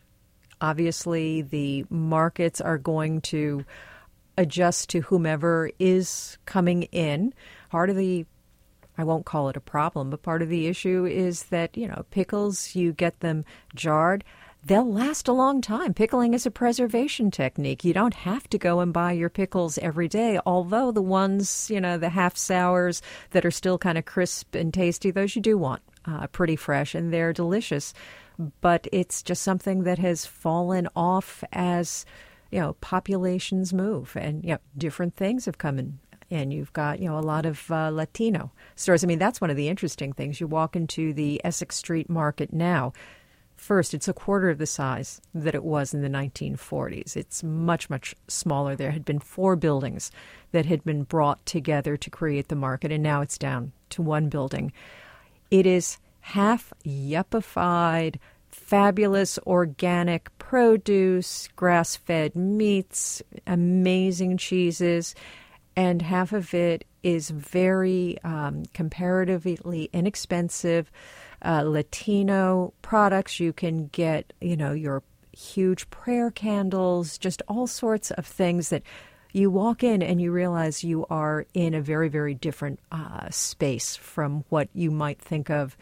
obviously 0.61 1.43
the 1.43 1.85
markets 1.91 2.61
are 2.61 2.79
going 2.79 3.21
to 3.23 3.65
adjust 4.39 4.91
to 4.91 5.01
whomever 5.01 5.71
is 5.79 6.39
coming 6.47 6.85
in. 6.85 7.35
Part 7.71 7.91
of 7.91 7.97
the 7.97 8.27
I 8.99 9.05
won't 9.05 9.27
call 9.27 9.49
it 9.49 9.57
a 9.57 9.61
problem, 9.61 10.11
but 10.11 10.23
part 10.23 10.43
of 10.43 10.49
the 10.49 10.67
issue 10.67 11.05
is 11.05 11.45
that, 11.45 11.77
you 11.77 11.87
know, 11.87 12.05
pickles, 12.11 12.75
you 12.75 12.93
get 12.93 13.21
them 13.21 13.45
jarred, 13.75 14.25
they'll 14.65 14.91
last 14.91 15.29
a 15.29 15.33
long 15.33 15.61
time. 15.61 15.95
Pickling 15.95 16.35
is 16.35 16.47
a 16.47 16.51
preservation 16.51 17.31
technique. 17.31 17.85
You 17.85 17.93
don't 17.93 18.15
have 18.15 18.49
to 18.51 18.59
go 18.59 18.81
and 18.81 18.93
buy 18.93 19.13
your 19.13 19.31
pickles 19.31 19.79
every 19.79 20.09
day, 20.09 20.41
although 20.45 20.91
the 20.91 21.03
ones, 21.03 21.71
you 21.71 21.81
know, 21.81 21.99
the 21.99 22.09
half 22.09 22.37
sours 22.37 23.03
that 23.31 23.45
are 23.45 23.51
still 23.51 23.79
kind 23.79 23.99
of 23.99 24.05
crisp 24.05 24.55
and 24.55 24.73
tasty, 24.73 25.11
those 25.11 25.37
you 25.37 25.43
do 25.43 25.57
want 25.57 25.83
uh, 26.07 26.27
pretty 26.29 26.57
fresh 26.57 26.95
and 26.95 27.13
they're 27.13 27.33
delicious. 27.33 27.95
But 28.61 28.87
it's 28.93 29.23
just 29.23 29.43
something 29.43 29.85
that 29.85 29.99
has 29.99 30.27
fallen 30.27 30.89
off 30.95 31.43
as 31.53 32.05
you 32.51 32.61
know 32.61 32.75
populations 32.81 33.73
move 33.73 34.17
and 34.17 34.45
you 34.45 34.53
know 34.53 34.59
different 34.79 35.17
things 35.17 35.47
have 35.47 35.59
come 35.59 35.79
in 35.79 35.99
and 36.31 36.53
you've 36.53 36.73
got 36.73 36.99
you 37.01 37.09
know 37.09 37.19
a 37.19 37.21
lot 37.21 37.47
of 37.47 37.71
uh, 37.71 37.91
Latino 37.91 38.53
stores. 38.75 39.05
I 39.05 39.07
mean, 39.07 39.19
that's 39.19 39.41
one 39.41 39.51
of 39.51 39.57
the 39.57 39.69
interesting 39.69 40.13
things. 40.13 40.41
You 40.41 40.47
walk 40.47 40.77
into 40.77 41.13
the 41.13 41.41
Essex 41.45 41.77
Street 41.77 42.09
Market 42.09 42.53
now. 42.53 42.93
First, 43.57 43.95
it's 43.95 44.07
a 44.07 44.13
quarter 44.13 44.51
of 44.51 44.59
the 44.59 44.67
size 44.67 45.21
that 45.35 45.55
it 45.55 45.65
was 45.65 45.95
in 45.95 46.03
the 46.03 46.11
1940s. 46.11 47.17
It's 47.17 47.43
much, 47.43 47.89
much 47.89 48.15
smaller. 48.29 48.77
There 48.77 48.91
had 48.91 49.05
been 49.05 49.19
four 49.19 49.57
buildings 49.57 50.11
that 50.53 50.67
had 50.67 50.85
been 50.85 51.05
brought 51.05 51.45
together 51.47 51.97
to 51.97 52.11
create 52.11 52.49
the 52.49 52.55
market, 52.55 52.93
and 52.93 53.03
now 53.03 53.23
it's 53.23 53.39
down 53.39 53.73
to 53.91 54.03
one 54.03 54.29
building. 54.29 54.73
It 55.51 55.65
is 55.65 55.97
half 56.21 56.73
yuppified, 56.85 58.17
fabulous 58.51 59.39
organic 59.47 60.37
produce, 60.39 61.49
grass 61.57 61.97
fed 61.97 62.35
meats, 62.37 63.23
amazing 63.47 64.37
cheeses, 64.37 65.15
and 65.77 66.01
half 66.03 66.33
of 66.33 66.55
it 66.55 66.85
is 67.03 67.31
very 67.31 68.19
um, 68.25 68.65
comparatively 68.73 69.91
inexpensive. 69.93 70.91
Uh, 71.45 71.63
Latino 71.63 72.73
products, 72.83 73.39
you 73.39 73.53
can 73.53 73.89
get, 73.89 74.33
you 74.41 74.57
know, 74.57 74.73
your 74.73 75.03
huge 75.33 75.89
prayer 75.91 76.31
candles, 76.31 77.19
just 77.19 77.43
all 77.47 77.67
sorts 77.67 78.11
of 78.11 78.27
things 78.27 78.71
that 78.71 78.83
you 79.33 79.51
walk 79.51 79.85
in 79.85 80.03
and 80.03 80.21
you 80.21 80.33
realize 80.33 80.83
you 80.83 81.05
are 81.11 81.45
in 81.53 81.75
a 81.75 81.83
very, 81.83 82.09
very 82.09 82.35
different 82.35 82.81
uh, 82.91 83.29
space 83.29 83.95
from 83.95 84.45
what 84.49 84.69
you 84.73 84.91
might 84.91 85.21
think 85.21 85.51
of 85.51 85.77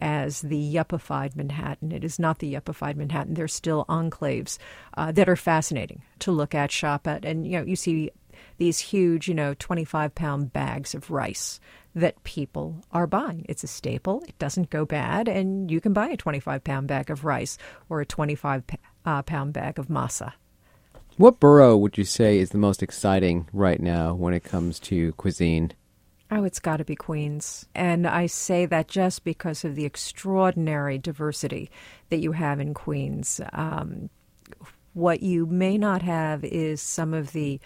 as 0.00 0.42
the 0.42 0.74
yuppified 0.74 1.34
Manhattan. 1.34 1.90
It 1.90 2.04
is 2.04 2.18
not 2.18 2.38
the 2.38 2.54
yuppified 2.54 2.96
Manhattan. 2.96 3.34
There's 3.34 3.54
still 3.54 3.86
enclaves 3.88 4.58
uh, 4.94 5.10
that 5.12 5.28
are 5.28 5.36
fascinating 5.36 6.02
to 6.20 6.30
look 6.30 6.54
at, 6.54 6.70
shop 6.70 7.06
at, 7.06 7.24
and 7.24 7.46
you 7.46 7.58
know 7.58 7.64
you 7.64 7.76
see 7.76 8.10
these 8.58 8.78
huge, 8.78 9.28
you 9.28 9.34
know, 9.34 9.54
25 9.54 10.14
pound 10.14 10.52
bags 10.52 10.94
of 10.94 11.10
rice 11.10 11.60
that 11.94 12.22
people 12.24 12.76
are 12.92 13.06
buying. 13.06 13.44
It's 13.48 13.64
a 13.64 13.68
staple. 13.68 14.22
It 14.28 14.38
doesn't 14.38 14.70
go 14.70 14.84
bad, 14.84 15.28
and 15.28 15.70
you 15.70 15.80
can 15.80 15.92
buy 15.92 16.08
a 16.08 16.16
25 16.16 16.64
pound 16.64 16.88
bag 16.88 17.10
of 17.10 17.24
rice 17.24 17.58
or 17.88 18.00
a 18.00 18.06
25 18.06 18.62
uh, 19.04 19.22
pound 19.22 19.52
bag 19.52 19.78
of 19.78 19.88
masa. 19.88 20.32
What 21.16 21.40
borough 21.40 21.76
would 21.76 21.98
you 21.98 22.04
say 22.04 22.38
is 22.38 22.50
the 22.50 22.58
most 22.58 22.82
exciting 22.82 23.48
right 23.52 23.80
now 23.80 24.14
when 24.14 24.34
it 24.34 24.44
comes 24.44 24.78
to 24.80 25.12
cuisine? 25.12 25.72
Oh, 26.30 26.44
it's 26.44 26.60
got 26.60 26.76
to 26.76 26.84
be 26.84 26.94
Queens. 26.94 27.66
And 27.74 28.06
I 28.06 28.26
say 28.26 28.66
that 28.66 28.86
just 28.86 29.24
because 29.24 29.64
of 29.64 29.74
the 29.74 29.86
extraordinary 29.86 30.98
diversity 30.98 31.70
that 32.10 32.18
you 32.18 32.32
have 32.32 32.60
in 32.60 32.74
Queens. 32.74 33.40
Um, 33.52 34.10
what 34.92 35.22
you 35.22 35.46
may 35.46 35.78
not 35.78 36.02
have 36.02 36.44
is 36.44 36.82
some 36.82 37.14
of 37.14 37.32
the 37.32 37.60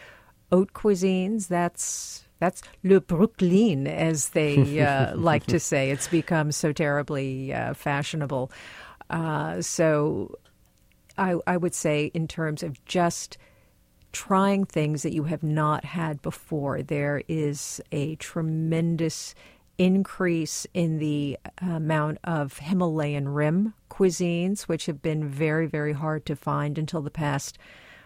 haute 0.53 0.73
cuisines. 0.75 1.49
That's 1.49 2.25
that's 2.39 2.63
le 2.83 3.01
Brooklyn, 3.01 3.87
as 3.87 4.31
they 4.31 4.81
uh, 4.87 5.17
like 5.17 5.47
to 5.47 5.59
say. 5.59 5.91
It's 5.91 6.09
become 6.09 6.53
so 6.53 6.73
terribly 6.73 7.53
uh, 7.53 7.75
fashionable. 7.75 8.51
Uh, 9.09 9.63
so 9.63 10.39
I, 11.17 11.37
I 11.47 11.57
would 11.57 11.75
say, 11.75 12.07
in 12.15 12.27
terms 12.29 12.63
of 12.63 12.85
just 12.85 13.39
trying 14.13 14.65
things 14.65 15.03
that 15.03 15.13
you 15.13 15.25
have 15.25 15.43
not 15.43 15.85
had 15.85 16.21
before. 16.23 16.83
There 16.83 17.23
is 17.29 17.81
a 17.91 18.17
tremendous 18.17 19.35
increase 19.79 20.67
in 20.75 20.99
the 20.99 21.39
amount 21.59 22.19
of 22.25 22.59
Himalayan 22.59 23.29
rim 23.29 23.75
cuisines, 23.91 24.63
which 24.63 24.87
have 24.87 25.01
been 25.01 25.27
very, 25.29 25.67
very 25.67 25.95
hard 25.95 26.27
to 26.27 26.37
find 26.37 26.77
until 26.77 27.01
the 27.01 27.11
past 27.11 27.59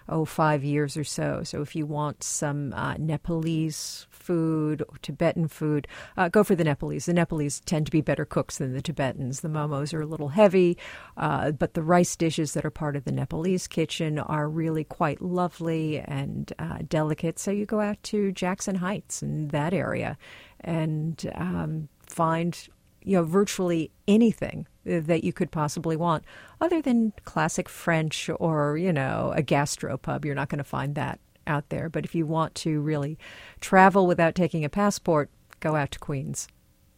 oh, 0.09 0.25
five 0.25 0.65
years 0.65 0.97
or 0.97 1.05
so. 1.05 1.43
So 1.45 1.63
if 1.63 1.75
you 1.75 1.87
want 1.87 2.23
some 2.23 2.73
uh, 2.73 2.95
Nepalese 2.99 4.07
food 4.11 4.83
or 4.89 4.97
Tibetan 5.03 5.49
food, 5.49 5.87
uh, 6.17 6.29
go 6.29 6.45
for 6.45 6.55
the 6.55 6.65
Nepalese. 6.65 7.07
The 7.07 7.15
Nepalese 7.15 7.61
tend 7.61 7.87
to 7.87 7.93
be 7.93 8.01
better 8.01 8.25
cooks 8.25 8.59
than 8.59 8.73
the 8.73 8.83
Tibetans. 8.83 9.41
The 9.41 9.49
momos 9.49 9.95
are 9.95 10.01
a 10.01 10.07
little 10.07 10.29
heavy, 10.29 10.77
uh, 11.17 11.53
but 11.53 11.75
the 11.75 11.83
rice 11.83 12.17
dishes 12.17 12.55
that 12.55 12.65
are 12.65 12.71
part 12.71 12.97
of 12.97 13.05
the 13.05 13.13
Nepalese 13.13 13.67
kitchen 13.67 14.19
are 14.19 14.49
really 14.49 14.85
quite 14.85 15.21
lovely 15.21 16.01
and 16.01 16.53
uh, 16.59 16.79
delicate. 16.89 17.39
So 17.39 17.51
you 17.51 17.67
go 17.67 17.81
out 17.81 18.03
to 18.05 18.33
Jackson 18.33 18.77
Heights 18.77 19.23
and 19.23 19.51
that 19.51 19.73
area 19.73 20.19
and 20.61 21.31
um, 21.35 21.89
find 22.07 22.69
you 23.03 23.17
know 23.17 23.25
virtually 23.25 23.91
anything 24.09 24.67
that 24.87 25.25
you 25.25 25.33
could 25.33 25.51
possibly 25.51 25.97
want, 25.97 26.25
other 26.61 26.81
than 26.81 27.13
classic 27.25 27.69
French 27.69 28.31
or, 28.39 28.79
you 28.79 28.93
know, 28.93 29.33
a 29.37 29.43
gastropub. 29.43 30.25
You're 30.25 30.35
not 30.35 30.49
going 30.49 30.59
to 30.59 30.65
find 30.65 30.95
that 30.95 31.19
out 31.47 31.69
there. 31.69 31.89
But 31.89 32.05
if 32.05 32.15
you 32.15 32.27
want 32.27 32.55
to 32.57 32.81
really 32.81 33.19
travel 33.61 34.07
without 34.07 34.35
taking 34.35 34.65
a 34.65 34.69
passport, 34.69 35.31
go 35.61 35.77
out 35.77 35.91
to 35.93 35.99
Queens. 35.99 36.49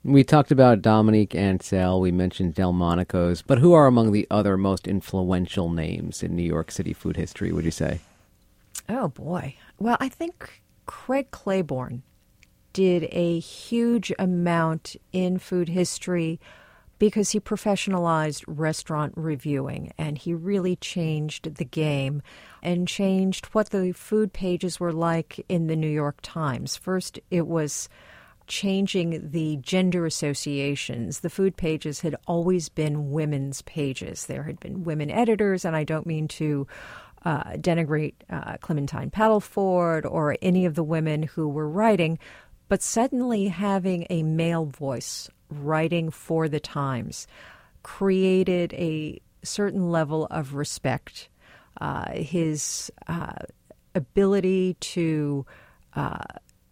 We 0.05 0.23
talked 0.23 0.51
about 0.51 0.81
Dominique 0.81 1.35
Ansel. 1.35 2.01
We 2.01 2.13
mentioned 2.13 2.55
Delmonico's. 2.55 3.43
But 3.43 3.59
who 3.59 3.73
are 3.73 3.87
among 3.87 4.13
the 4.13 4.27
other 4.31 4.57
most 4.57 4.87
influential 4.87 5.71
names 5.71 6.23
in 6.23 6.37
New 6.37 6.43
York 6.43 6.71
City 6.71 6.93
food 6.93 7.17
history, 7.17 7.53
would 7.53 7.65
you 7.65 7.71
say? 7.71 8.01
Oh, 8.89 9.09
boy. 9.09 9.57
Well, 9.79 9.97
I 10.01 10.09
think 10.09 10.63
Craig 10.87 11.31
Claiborne 11.31 12.03
did 12.73 13.09
a 13.11 13.39
huge 13.39 14.13
amount 14.19 14.97
in 15.13 15.39
food 15.39 15.69
history 15.69 16.39
because 16.99 17.31
he 17.31 17.41
professionalized 17.41 18.45
restaurant 18.47 19.13
reviewing 19.17 19.93
and 19.99 20.19
he 20.19 20.35
really 20.35 20.77
changed 20.77 21.55
the 21.55 21.65
game 21.65 22.23
and 22.63 22.89
changed 22.89 23.47
what 23.47 23.71
the 23.71 23.93
food 23.93 24.33
pages 24.33 24.81
were 24.81 24.93
like 24.93 25.45
in 25.49 25.67
the 25.67 25.77
New 25.77 25.89
York 25.89 26.19
Times. 26.23 26.77
First, 26.77 27.19
it 27.31 27.47
was 27.47 27.89
changing 28.49 29.31
the 29.31 29.59
gender 29.59 30.07
associations. 30.07 31.21
The 31.21 31.31
food 31.31 31.57
pages 31.57 32.01
had 32.01 32.17
always 32.27 32.69
been 32.69 33.11
women's 33.11 33.63
pages. 33.63 34.27
There 34.27 34.43
had 34.43 34.59
been 34.59 34.85
women 34.85 35.11
editors, 35.11 35.65
and 35.65 35.77
I 35.77 35.85
don't 35.85 36.07
mean 36.07 36.29
to 36.29 36.67
uh, 37.25 37.45
denigrate 37.57 38.15
uh, 38.31 38.57
Clementine 38.61 39.11
Paddleford 39.11 40.11
or 40.11 40.37
any 40.41 40.65
of 40.65 40.75
the 40.75 40.85
women 40.85 41.25
who 41.25 41.49
were 41.49 41.69
writing, 41.69 42.19
but 42.69 42.83
suddenly 42.83 43.49
having 43.49 44.07
a 44.09 44.23
male 44.23 44.65
voice 44.65 45.29
writing 45.51 46.11
for 46.11 46.49
the 46.49 46.61
Times 46.61 47.27
created 47.83 48.73
a 48.75 49.21
certain 49.43 49.91
level 49.91 50.27
of 50.31 50.55
respect. 50.55 51.29
Uh, 51.81 52.11
his 52.13 52.91
uh, 53.07 53.33
ability 53.95 54.75
to 54.81 55.47
uh, 55.95 56.25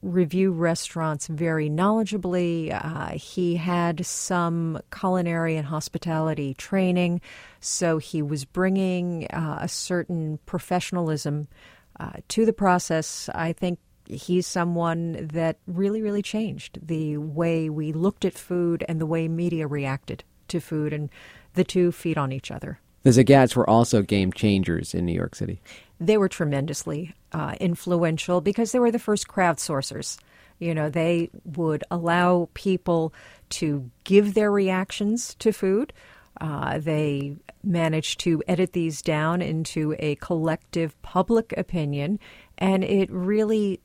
review 0.02 0.52
restaurants 0.52 1.26
very 1.26 1.68
knowledgeably. 1.68 2.72
Uh, 2.72 3.10
he 3.16 3.56
had 3.56 4.04
some 4.04 4.80
culinary 4.96 5.56
and 5.56 5.66
hospitality 5.66 6.54
training, 6.54 7.20
so 7.60 7.98
he 7.98 8.22
was 8.22 8.44
bringing 8.44 9.26
uh, 9.28 9.58
a 9.60 9.68
certain 9.68 10.38
professionalism 10.46 11.48
uh, 11.98 12.12
to 12.28 12.44
the 12.44 12.52
process. 12.52 13.28
I 13.34 13.52
think 13.52 13.78
he's 14.08 14.46
someone 14.46 15.28
that 15.32 15.58
really, 15.66 16.02
really 16.02 16.22
changed 16.22 16.78
the 16.82 17.16
way 17.16 17.68
we 17.68 17.92
looked 17.92 18.24
at 18.24 18.34
food 18.34 18.84
and 18.88 19.00
the 19.00 19.06
way 19.06 19.28
media 19.28 19.66
reacted 19.66 20.24
to 20.48 20.60
food, 20.60 20.92
and 20.92 21.10
the 21.54 21.64
two 21.64 21.90
feed 21.92 22.16
on 22.16 22.32
each 22.32 22.50
other. 22.50 22.78
The 23.02 23.10
Zagats 23.10 23.54
were 23.54 23.68
also 23.68 24.02
game 24.02 24.32
changers 24.32 24.94
in 24.94 25.06
New 25.06 25.12
York 25.12 25.34
City. 25.34 25.60
They 26.00 26.18
were 26.18 26.28
tremendously 26.28 27.14
uh, 27.32 27.54
influential 27.60 28.40
because 28.40 28.72
they 28.72 28.78
were 28.78 28.90
the 28.90 28.98
first 28.98 29.28
crowdsourcers. 29.28 30.18
You 30.58 30.74
know, 30.74 30.90
they 30.90 31.30
would 31.44 31.84
allow 31.90 32.48
people 32.54 33.12
to 33.50 33.90
give 34.04 34.34
their 34.34 34.50
reactions 34.50 35.34
to 35.36 35.52
food. 35.52 35.92
Uh, 36.40 36.78
they 36.78 37.36
managed 37.62 38.20
to 38.20 38.42
edit 38.46 38.72
these 38.72 39.02
down 39.02 39.40
into 39.40 39.94
a 39.98 40.16
collective 40.16 41.00
public 41.02 41.54
opinion, 41.56 42.18
and 42.58 42.84
it 42.84 43.10
really 43.10 43.80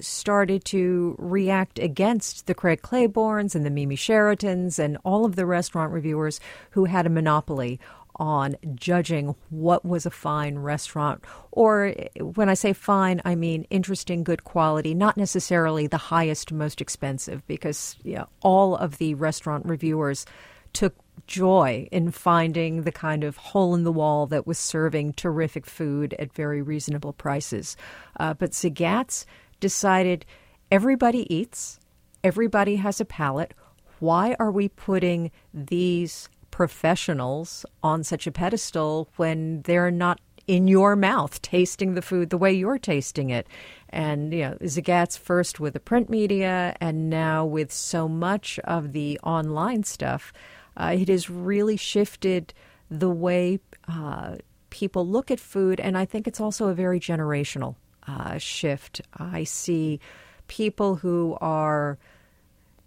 started 0.00 0.64
to 0.66 1.16
react 1.18 1.78
against 1.78 2.46
the 2.46 2.54
Craig 2.54 2.82
Claibornes 2.82 3.54
and 3.54 3.64
the 3.64 3.70
Mimi 3.70 3.96
Sheratons 3.96 4.78
and 4.78 4.98
all 5.04 5.24
of 5.24 5.36
the 5.36 5.46
restaurant 5.46 5.92
reviewers 5.92 6.40
who 6.70 6.84
had 6.84 7.06
a 7.06 7.10
monopoly 7.10 7.80
on 8.16 8.56
judging 8.74 9.34
what 9.50 9.84
was 9.84 10.04
a 10.04 10.10
fine 10.10 10.58
restaurant. 10.58 11.24
Or 11.52 11.94
when 12.20 12.48
I 12.48 12.54
say 12.54 12.72
fine, 12.72 13.20
I 13.24 13.34
mean 13.34 13.64
interesting, 13.70 14.24
good 14.24 14.44
quality, 14.44 14.94
not 14.94 15.16
necessarily 15.16 15.86
the 15.86 15.96
highest, 15.96 16.52
most 16.52 16.80
expensive, 16.80 17.46
because 17.46 17.96
you 18.02 18.16
know, 18.16 18.28
all 18.40 18.76
of 18.76 18.98
the 18.98 19.14
restaurant 19.14 19.66
reviewers 19.66 20.26
took 20.72 20.94
joy 21.26 21.88
in 21.90 22.10
finding 22.10 22.82
the 22.82 22.92
kind 22.92 23.24
of 23.24 23.36
hole 23.36 23.74
in 23.74 23.84
the 23.84 23.92
wall 23.92 24.26
that 24.26 24.46
was 24.46 24.58
serving 24.58 25.12
terrific 25.12 25.66
food 25.66 26.14
at 26.18 26.32
very 26.32 26.62
reasonable 26.62 27.12
prices. 27.12 27.76
Uh, 28.18 28.34
but 28.34 28.52
Zagat's 28.52 29.26
decided 29.60 30.24
everybody 30.70 31.32
eats, 31.34 31.80
everybody 32.22 32.76
has 32.76 33.00
a 33.00 33.04
palate. 33.04 33.54
Why 34.00 34.36
are 34.38 34.50
we 34.50 34.68
putting 34.68 35.30
these 35.52 36.28
professionals 36.50 37.64
on 37.82 38.04
such 38.04 38.26
a 38.26 38.32
pedestal 38.32 39.08
when 39.16 39.62
they're 39.62 39.90
not 39.90 40.20
in 40.46 40.66
your 40.66 40.96
mouth 40.96 41.40
tasting 41.42 41.94
the 41.94 42.02
food 42.02 42.30
the 42.30 42.38
way 42.38 42.52
you're 42.52 42.78
tasting 42.78 43.30
it? 43.30 43.46
And, 43.90 44.32
you 44.32 44.40
know, 44.40 44.56
Zagat's 44.62 45.16
first 45.16 45.60
with 45.60 45.72
the 45.72 45.80
print 45.80 46.10
media 46.10 46.76
and 46.80 47.10
now 47.10 47.44
with 47.44 47.72
so 47.72 48.08
much 48.08 48.58
of 48.60 48.92
the 48.92 49.18
online 49.22 49.84
stuff, 49.84 50.32
uh, 50.76 50.94
it 50.96 51.08
has 51.08 51.28
really 51.28 51.76
shifted 51.76 52.54
the 52.90 53.10
way 53.10 53.58
uh, 53.88 54.36
people 54.70 55.06
look 55.06 55.30
at 55.30 55.40
food. 55.40 55.80
And 55.80 55.96
I 55.96 56.04
think 56.04 56.26
it's 56.26 56.40
also 56.40 56.68
a 56.68 56.74
very 56.74 57.00
generational 57.00 57.74
uh, 58.08 58.38
shift. 58.38 59.00
I 59.16 59.44
see 59.44 60.00
people 60.46 60.96
who 60.96 61.36
are 61.40 61.98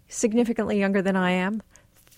significantly 0.08 0.78
younger 0.78 1.00
than 1.00 1.16
I 1.16 1.30
am 1.30 1.62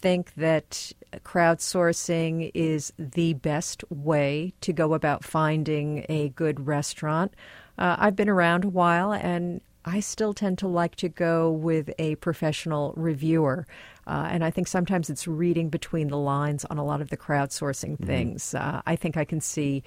think 0.04 0.34
that 0.34 0.92
crowdsourcing 1.24 2.50
is 2.52 2.92
the 2.98 3.32
best 3.34 3.84
way 3.90 4.52
to 4.60 4.72
go 4.72 4.92
about 4.92 5.24
finding 5.24 6.04
a 6.10 6.28
good 6.30 6.66
restaurant. 6.66 7.32
Uh, 7.78 7.96
I've 7.98 8.14
been 8.14 8.28
around 8.28 8.64
a 8.64 8.68
while 8.68 9.14
and 9.14 9.62
I 9.86 10.00
still 10.00 10.34
tend 10.34 10.58
to 10.58 10.68
like 10.68 10.96
to 10.96 11.08
go 11.08 11.50
with 11.50 11.90
a 11.98 12.16
professional 12.16 12.92
reviewer. 12.96 13.66
Uh, 14.06 14.28
and 14.30 14.44
I 14.44 14.50
think 14.50 14.68
sometimes 14.68 15.08
it's 15.08 15.26
reading 15.26 15.70
between 15.70 16.08
the 16.08 16.18
lines 16.18 16.64
on 16.66 16.78
a 16.78 16.84
lot 16.84 17.00
of 17.00 17.10
the 17.10 17.16
crowdsourcing 17.16 17.92
mm-hmm. 17.92 18.04
things. 18.04 18.54
Uh, 18.54 18.82
I 18.86 18.96
think 18.96 19.16
I 19.16 19.24
can 19.24 19.40
see 19.40 19.82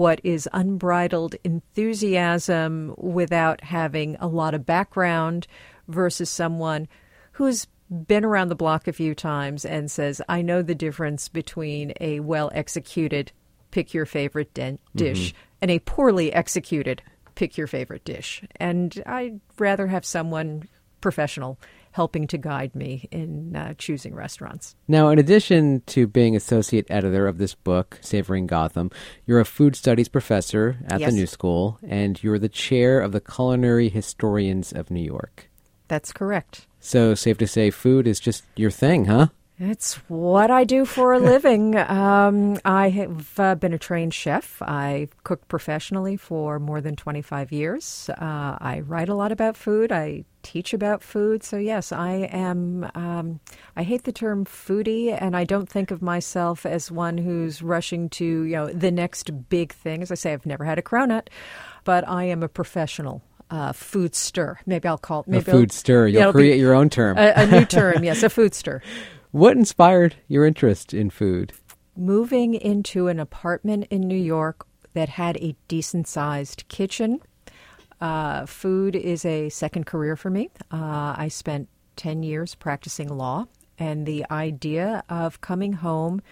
what 0.00 0.18
is 0.24 0.48
unbridled 0.54 1.36
enthusiasm 1.44 2.94
without 2.96 3.62
having 3.62 4.16
a 4.18 4.26
lot 4.26 4.54
of 4.54 4.64
background 4.64 5.46
versus 5.88 6.30
someone 6.30 6.88
who's 7.32 7.66
been 8.06 8.24
around 8.24 8.48
the 8.48 8.54
block 8.54 8.88
a 8.88 8.94
few 8.94 9.14
times 9.14 9.62
and 9.62 9.90
says, 9.90 10.22
I 10.26 10.40
know 10.40 10.62
the 10.62 10.74
difference 10.74 11.28
between 11.28 11.92
a 12.00 12.20
well 12.20 12.50
executed 12.54 13.30
pick 13.72 13.92
your 13.92 14.06
favorite 14.06 14.54
de- 14.54 14.78
dish 14.96 15.34
mm-hmm. 15.34 15.38
and 15.60 15.70
a 15.70 15.80
poorly 15.80 16.32
executed 16.32 17.02
pick 17.34 17.58
your 17.58 17.66
favorite 17.66 18.06
dish. 18.06 18.42
And 18.56 19.02
I'd 19.04 19.38
rather 19.58 19.86
have 19.86 20.06
someone 20.06 20.66
professional 21.02 21.58
helping 21.92 22.26
to 22.28 22.38
guide 22.38 22.74
me 22.74 23.08
in 23.10 23.56
uh, 23.56 23.74
choosing 23.76 24.14
restaurants. 24.14 24.76
Now, 24.86 25.08
in 25.08 25.18
addition 25.18 25.82
to 25.86 26.06
being 26.06 26.36
associate 26.36 26.86
editor 26.88 27.26
of 27.26 27.38
this 27.38 27.54
book, 27.54 27.98
Savoring 28.00 28.46
Gotham, 28.46 28.90
you're 29.26 29.40
a 29.40 29.44
food 29.44 29.76
studies 29.76 30.08
professor 30.08 30.78
at 30.86 31.00
yes. 31.00 31.10
the 31.10 31.16
New 31.16 31.26
School, 31.26 31.78
and 31.82 32.22
you're 32.22 32.38
the 32.38 32.48
chair 32.48 33.00
of 33.00 33.12
the 33.12 33.20
Culinary 33.20 33.88
Historians 33.88 34.72
of 34.72 34.90
New 34.90 35.02
York. 35.02 35.50
That's 35.88 36.12
correct. 36.12 36.66
So, 36.78 37.14
safe 37.14 37.38
to 37.38 37.46
say, 37.46 37.70
food 37.70 38.06
is 38.06 38.20
just 38.20 38.44
your 38.56 38.70
thing, 38.70 39.06
huh? 39.06 39.28
It's 39.62 39.96
what 40.08 40.50
I 40.50 40.64
do 40.64 40.86
for 40.86 41.12
a 41.12 41.18
living. 41.18 41.76
Um, 42.00 42.58
I 42.64 42.88
have 42.90 43.38
uh, 43.38 43.54
been 43.56 43.74
a 43.74 43.78
trained 43.78 44.14
chef. 44.14 44.62
I 44.62 45.08
cooked 45.24 45.48
professionally 45.48 46.16
for 46.16 46.58
more 46.58 46.80
than 46.80 46.94
25 46.96 47.52
years. 47.52 48.08
Uh, 48.10 48.56
I 48.60 48.82
write 48.86 49.08
a 49.08 49.14
lot 49.14 49.32
about 49.32 49.56
food. 49.56 49.92
I 49.92 50.24
teach 50.42 50.72
about 50.72 51.02
food. 51.02 51.42
So, 51.42 51.56
yes, 51.56 51.92
I 51.92 52.28
am. 52.30 52.88
Um, 52.94 53.40
I 53.76 53.82
hate 53.82 54.04
the 54.04 54.12
term 54.12 54.44
foodie, 54.44 55.16
and 55.20 55.36
I 55.36 55.44
don't 55.44 55.68
think 55.68 55.90
of 55.90 56.00
myself 56.00 56.64
as 56.64 56.90
one 56.90 57.18
who's 57.18 57.60
rushing 57.60 58.08
to, 58.10 58.24
you 58.24 58.56
know, 58.56 58.68
the 58.68 58.90
next 58.90 59.48
big 59.48 59.72
thing. 59.72 60.00
As 60.00 60.10
I 60.10 60.14
say, 60.14 60.32
I've 60.32 60.46
never 60.46 60.64
had 60.64 60.78
a 60.78 60.82
cronut, 60.82 61.28
but 61.84 62.08
I 62.08 62.24
am 62.24 62.42
a 62.42 62.48
professional 62.48 63.22
uh, 63.50 63.72
food 63.72 64.14
stir. 64.14 64.58
Maybe 64.64 64.88
I'll 64.88 64.98
call 64.98 65.20
it 65.20 65.28
maybe 65.28 65.50
a 65.50 65.54
food 65.54 65.72
stir. 65.72 66.06
You'll 66.06 66.32
create 66.32 66.58
your 66.58 66.74
own 66.74 66.88
term. 66.88 67.18
A, 67.18 67.32
a 67.34 67.46
new 67.46 67.64
term, 67.64 68.04
yes, 68.04 68.22
a 68.22 68.30
food 68.30 68.54
stir. 68.54 68.80
What 69.32 69.56
inspired 69.56 70.16
your 70.26 70.44
interest 70.44 70.92
in 70.92 71.08
food? 71.08 71.52
Moving 71.96 72.54
into 72.54 73.06
an 73.06 73.20
apartment 73.20 73.86
in 73.88 74.00
New 74.00 74.18
York 74.18 74.66
that 74.94 75.08
had 75.08 75.36
a 75.36 75.54
decent 75.68 76.08
sized 76.08 76.64
kitchen. 76.66 77.20
Uh, 78.00 78.44
food 78.44 78.96
is 78.96 79.24
a 79.24 79.48
second 79.50 79.86
career 79.86 80.16
for 80.16 80.30
me. 80.30 80.50
Uh, 80.72 81.14
I 81.16 81.28
spent 81.28 81.68
10 81.94 82.24
years 82.24 82.56
practicing 82.56 83.06
law, 83.06 83.46
and 83.78 84.04
the 84.04 84.26
idea 84.32 85.04
of 85.08 85.40
coming 85.40 85.74
home 85.74 86.22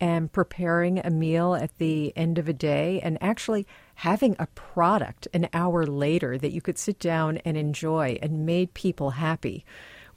and 0.00 0.32
preparing 0.32 0.98
a 0.98 1.10
meal 1.10 1.54
at 1.54 1.78
the 1.78 2.12
end 2.16 2.38
of 2.38 2.48
a 2.48 2.52
day 2.52 3.00
and 3.02 3.18
actually 3.20 3.68
having 3.94 4.34
a 4.40 4.48
product 4.48 5.28
an 5.32 5.48
hour 5.52 5.86
later 5.86 6.36
that 6.36 6.50
you 6.50 6.60
could 6.60 6.78
sit 6.78 6.98
down 6.98 7.36
and 7.38 7.56
enjoy 7.56 8.18
and 8.20 8.44
made 8.44 8.74
people 8.74 9.10
happy 9.10 9.64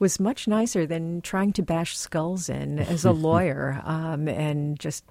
was 0.02 0.18
much 0.18 0.48
nicer 0.48 0.84
than 0.84 1.22
trying 1.22 1.52
to 1.52 1.62
bash 1.62 1.96
skulls 1.96 2.48
in 2.48 2.80
as 2.80 3.04
a 3.04 3.12
lawyer 3.28 3.80
um, 3.84 4.26
and 4.26 4.76
just 4.80 5.04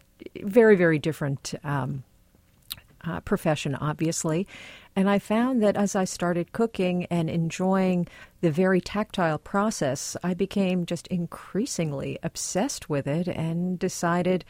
very, 0.43 0.75
very 0.75 0.99
different 0.99 1.54
um, 1.63 2.04
uh, 3.06 3.21
profession, 3.21 3.73
obviously. 3.73 4.45
And 4.93 5.10
I 5.10 5.17
found 5.17 5.63
that 5.63 5.77
as 5.77 5.95
I 5.95 6.04
started 6.04 6.51
cooking 6.51 7.06
and 7.06 7.30
enjoying 7.30 8.06
the 8.41 8.51
very 8.51 8.82
tactile 8.82 9.39
process, 9.39 10.17
I 10.23 10.34
became 10.34 10.86
just 10.86 11.08
increasingly 11.08 12.19
obsessed 12.21 12.89
with 12.89 13.08
it 13.08 13.30
and 13.30 13.80
decided 13.80 14.43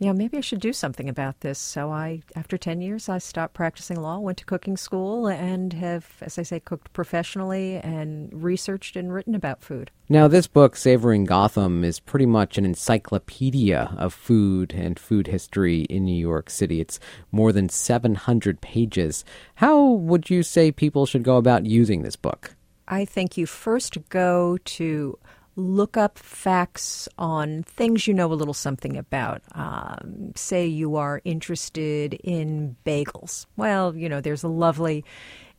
yeah, 0.00 0.12
maybe 0.12 0.38
I 0.38 0.40
should 0.40 0.60
do 0.60 0.72
something 0.72 1.10
about 1.10 1.40
this. 1.40 1.58
So 1.58 1.92
I, 1.92 2.22
after 2.34 2.56
10 2.56 2.80
years, 2.80 3.10
I 3.10 3.18
stopped 3.18 3.52
practicing 3.52 4.00
law, 4.00 4.18
went 4.18 4.38
to 4.38 4.46
cooking 4.46 4.78
school, 4.78 5.26
and 5.26 5.74
have, 5.74 6.06
as 6.22 6.38
I 6.38 6.42
say, 6.42 6.58
cooked 6.58 6.94
professionally 6.94 7.76
and 7.76 8.30
researched 8.32 8.96
and 8.96 9.12
written 9.12 9.34
about 9.34 9.62
food. 9.62 9.90
Now, 10.08 10.26
this 10.26 10.46
book, 10.46 10.74
Savoring 10.74 11.26
Gotham, 11.26 11.84
is 11.84 12.00
pretty 12.00 12.24
much 12.24 12.56
an 12.56 12.64
encyclopedia 12.64 13.94
of 13.98 14.14
food 14.14 14.72
and 14.72 14.98
food 14.98 15.26
history 15.26 15.82
in 15.82 16.06
New 16.06 16.18
York 16.18 16.48
City. 16.48 16.80
It's 16.80 16.98
more 17.30 17.52
than 17.52 17.68
700 17.68 18.62
pages. 18.62 19.22
How 19.56 19.84
would 19.84 20.30
you 20.30 20.42
say 20.42 20.72
people 20.72 21.04
should 21.04 21.24
go 21.24 21.36
about 21.36 21.66
using 21.66 22.00
this 22.00 22.16
book? 22.16 22.56
I 22.88 23.04
think 23.04 23.36
you 23.36 23.44
first 23.44 23.98
go 24.08 24.56
to 24.64 25.18
look 25.56 25.96
up 25.96 26.18
facts 26.18 27.08
on 27.18 27.62
things 27.64 28.06
you 28.06 28.14
know 28.14 28.32
a 28.32 28.34
little 28.34 28.54
something 28.54 28.96
about. 28.96 29.42
Um, 29.52 30.32
say 30.36 30.66
you 30.66 30.96
are 30.96 31.20
interested 31.24 32.14
in 32.14 32.76
bagels. 32.84 33.46
Well, 33.56 33.96
you 33.96 34.08
know, 34.08 34.20
there's 34.20 34.42
a 34.42 34.48
lovely 34.48 35.04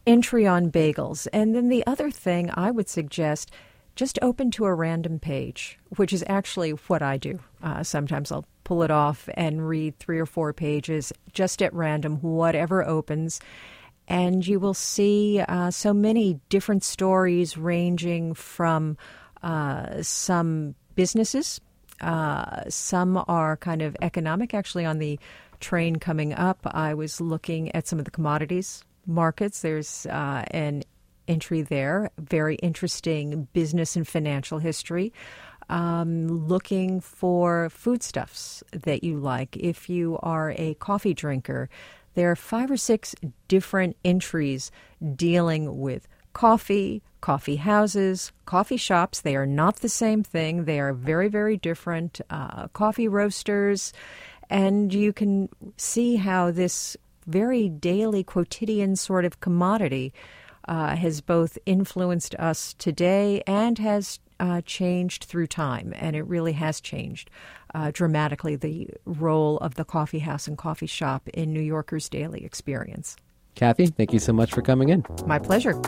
entry 0.07 0.47
on 0.47 0.71
bagels. 0.71 1.27
And 1.33 1.55
then 1.55 1.69
the 1.69 1.85
other 1.85 2.11
thing 2.11 2.49
I 2.53 2.71
would 2.71 2.89
suggest 2.89 3.51
just 3.95 4.17
open 4.21 4.51
to 4.51 4.65
a 4.65 4.73
random 4.73 5.19
page, 5.19 5.77
which 5.97 6.13
is 6.13 6.23
actually 6.27 6.71
what 6.71 7.01
I 7.01 7.17
do. 7.17 7.39
Uh, 7.61 7.83
sometimes 7.83 8.31
I'll 8.31 8.45
pull 8.63 8.83
it 8.83 8.91
off 8.91 9.27
and 9.35 9.67
read 9.67 9.97
three 9.99 10.19
or 10.19 10.25
four 10.25 10.53
pages 10.53 11.11
just 11.33 11.61
at 11.61 11.73
random, 11.73 12.17
whatever 12.21 12.87
opens. 12.87 13.39
And 14.07 14.45
you 14.45 14.59
will 14.59 14.73
see 14.73 15.41
uh, 15.47 15.71
so 15.71 15.93
many 15.93 16.39
different 16.49 16.83
stories 16.83 17.57
ranging 17.57 18.33
from 18.33 18.97
uh, 19.43 20.01
some 20.01 20.75
businesses. 20.95 21.59
Uh, 21.99 22.63
some 22.69 23.23
are 23.27 23.57
kind 23.57 23.81
of 23.81 23.95
economic. 24.01 24.53
Actually, 24.53 24.85
on 24.85 24.99
the 24.99 25.19
train 25.59 25.97
coming 25.97 26.33
up, 26.33 26.59
I 26.65 26.93
was 26.93 27.21
looking 27.21 27.73
at 27.75 27.87
some 27.87 27.99
of 27.99 28.05
the 28.05 28.11
commodities 28.11 28.83
markets. 29.05 29.61
There's 29.61 30.05
uh, 30.07 30.43
an 30.51 30.83
entry 31.27 31.61
there, 31.61 32.09
very 32.17 32.55
interesting 32.55 33.47
business 33.53 33.95
and 33.95 34.07
financial 34.07 34.59
history. 34.59 35.13
Um, 35.69 36.27
looking 36.27 36.99
for 36.99 37.69
foodstuffs 37.69 38.61
that 38.73 39.05
you 39.05 39.17
like. 39.17 39.55
If 39.55 39.89
you 39.89 40.19
are 40.21 40.53
a 40.57 40.73
coffee 40.75 41.13
drinker, 41.13 41.69
there 42.15 42.29
are 42.29 42.35
five 42.35 42.69
or 42.69 42.75
six 42.75 43.15
different 43.47 43.95
entries 44.03 44.69
dealing 45.15 45.79
with 45.79 46.07
coffee, 46.33 47.01
coffee 47.21 47.57
houses, 47.57 48.31
coffee 48.45 48.77
shops. 48.77 49.21
They 49.21 49.35
are 49.35 49.45
not 49.45 49.77
the 49.77 49.89
same 49.89 50.23
thing. 50.23 50.65
They 50.65 50.79
are 50.79 50.93
very, 50.93 51.27
very 51.27 51.57
different. 51.57 52.21
Uh, 52.29 52.67
coffee 52.69 53.07
roasters. 53.07 53.93
And 54.49 54.93
you 54.93 55.13
can 55.13 55.49
see 55.77 56.17
how 56.17 56.51
this 56.51 56.97
very 57.27 57.69
daily, 57.69 58.23
quotidian 58.23 58.95
sort 58.95 59.25
of 59.25 59.39
commodity 59.39 60.13
uh, 60.67 60.95
has 60.95 61.21
both 61.21 61.57
influenced 61.65 62.35
us 62.35 62.73
today 62.73 63.43
and 63.47 63.77
has 63.79 64.19
uh, 64.39 64.61
changed 64.61 65.23
through 65.25 65.47
time. 65.47 65.93
And 65.95 66.15
it 66.15 66.23
really 66.23 66.53
has 66.53 66.81
changed 66.81 67.29
uh, 67.73 67.91
dramatically 67.93 68.55
the 68.55 68.89
role 69.05 69.57
of 69.59 69.75
the 69.75 69.85
coffee 69.85 70.19
house 70.19 70.47
and 70.47 70.57
coffee 70.57 70.87
shop 70.87 71.27
in 71.29 71.53
New 71.53 71.61
Yorkers' 71.61 72.09
daily 72.09 72.43
experience. 72.43 73.15
Cathy, 73.55 73.87
thank 73.87 74.13
you 74.13 74.19
so 74.19 74.33
much 74.33 74.51
for 74.51 74.61
coming 74.61 74.89
in. 74.89 75.03
My 75.25 75.39
pleasure. 75.39 75.79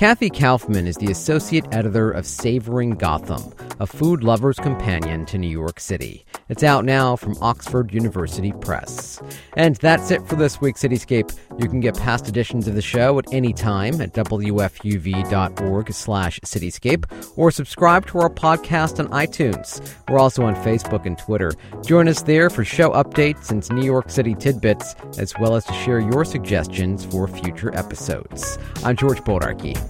Cathy 0.00 0.30
Kaufman 0.30 0.86
is 0.86 0.96
the 0.96 1.10
associate 1.10 1.66
editor 1.72 2.10
of 2.10 2.24
Savoring 2.24 2.92
Gotham, 2.92 3.52
a 3.80 3.86
food 3.86 4.24
lover's 4.24 4.56
companion 4.56 5.26
to 5.26 5.36
New 5.36 5.46
York 5.46 5.78
City. 5.78 6.24
It's 6.48 6.62
out 6.62 6.86
now 6.86 7.16
from 7.16 7.36
Oxford 7.42 7.92
University 7.92 8.50
Press. 8.50 9.22
And 9.58 9.76
that's 9.76 10.10
it 10.10 10.26
for 10.26 10.36
this 10.36 10.58
week's 10.58 10.82
Cityscape. 10.82 11.36
You 11.58 11.68
can 11.68 11.80
get 11.80 11.98
past 11.98 12.28
editions 12.30 12.66
of 12.66 12.74
the 12.74 12.82
show 12.82 13.18
at 13.18 13.30
any 13.30 13.52
time 13.52 14.00
at 14.00 14.14
wfuv.org 14.14 15.92
slash 15.92 16.40
cityscape 16.40 17.32
or 17.36 17.50
subscribe 17.50 18.06
to 18.06 18.20
our 18.20 18.30
podcast 18.30 19.00
on 19.00 19.08
iTunes. 19.08 19.94
We're 20.08 20.18
also 20.18 20.44
on 20.44 20.56
Facebook 20.56 21.04
and 21.04 21.18
Twitter. 21.18 21.52
Join 21.84 22.08
us 22.08 22.22
there 22.22 22.48
for 22.48 22.64
show 22.64 22.90
updates 22.92 23.50
and 23.50 23.70
New 23.70 23.84
York 23.84 24.08
City 24.08 24.34
tidbits, 24.34 24.94
as 25.18 25.34
well 25.38 25.56
as 25.56 25.66
to 25.66 25.74
share 25.74 26.00
your 26.00 26.24
suggestions 26.24 27.04
for 27.04 27.28
future 27.28 27.76
episodes. 27.76 28.58
I'm 28.82 28.96
George 28.96 29.20
Bodarky. 29.20 29.89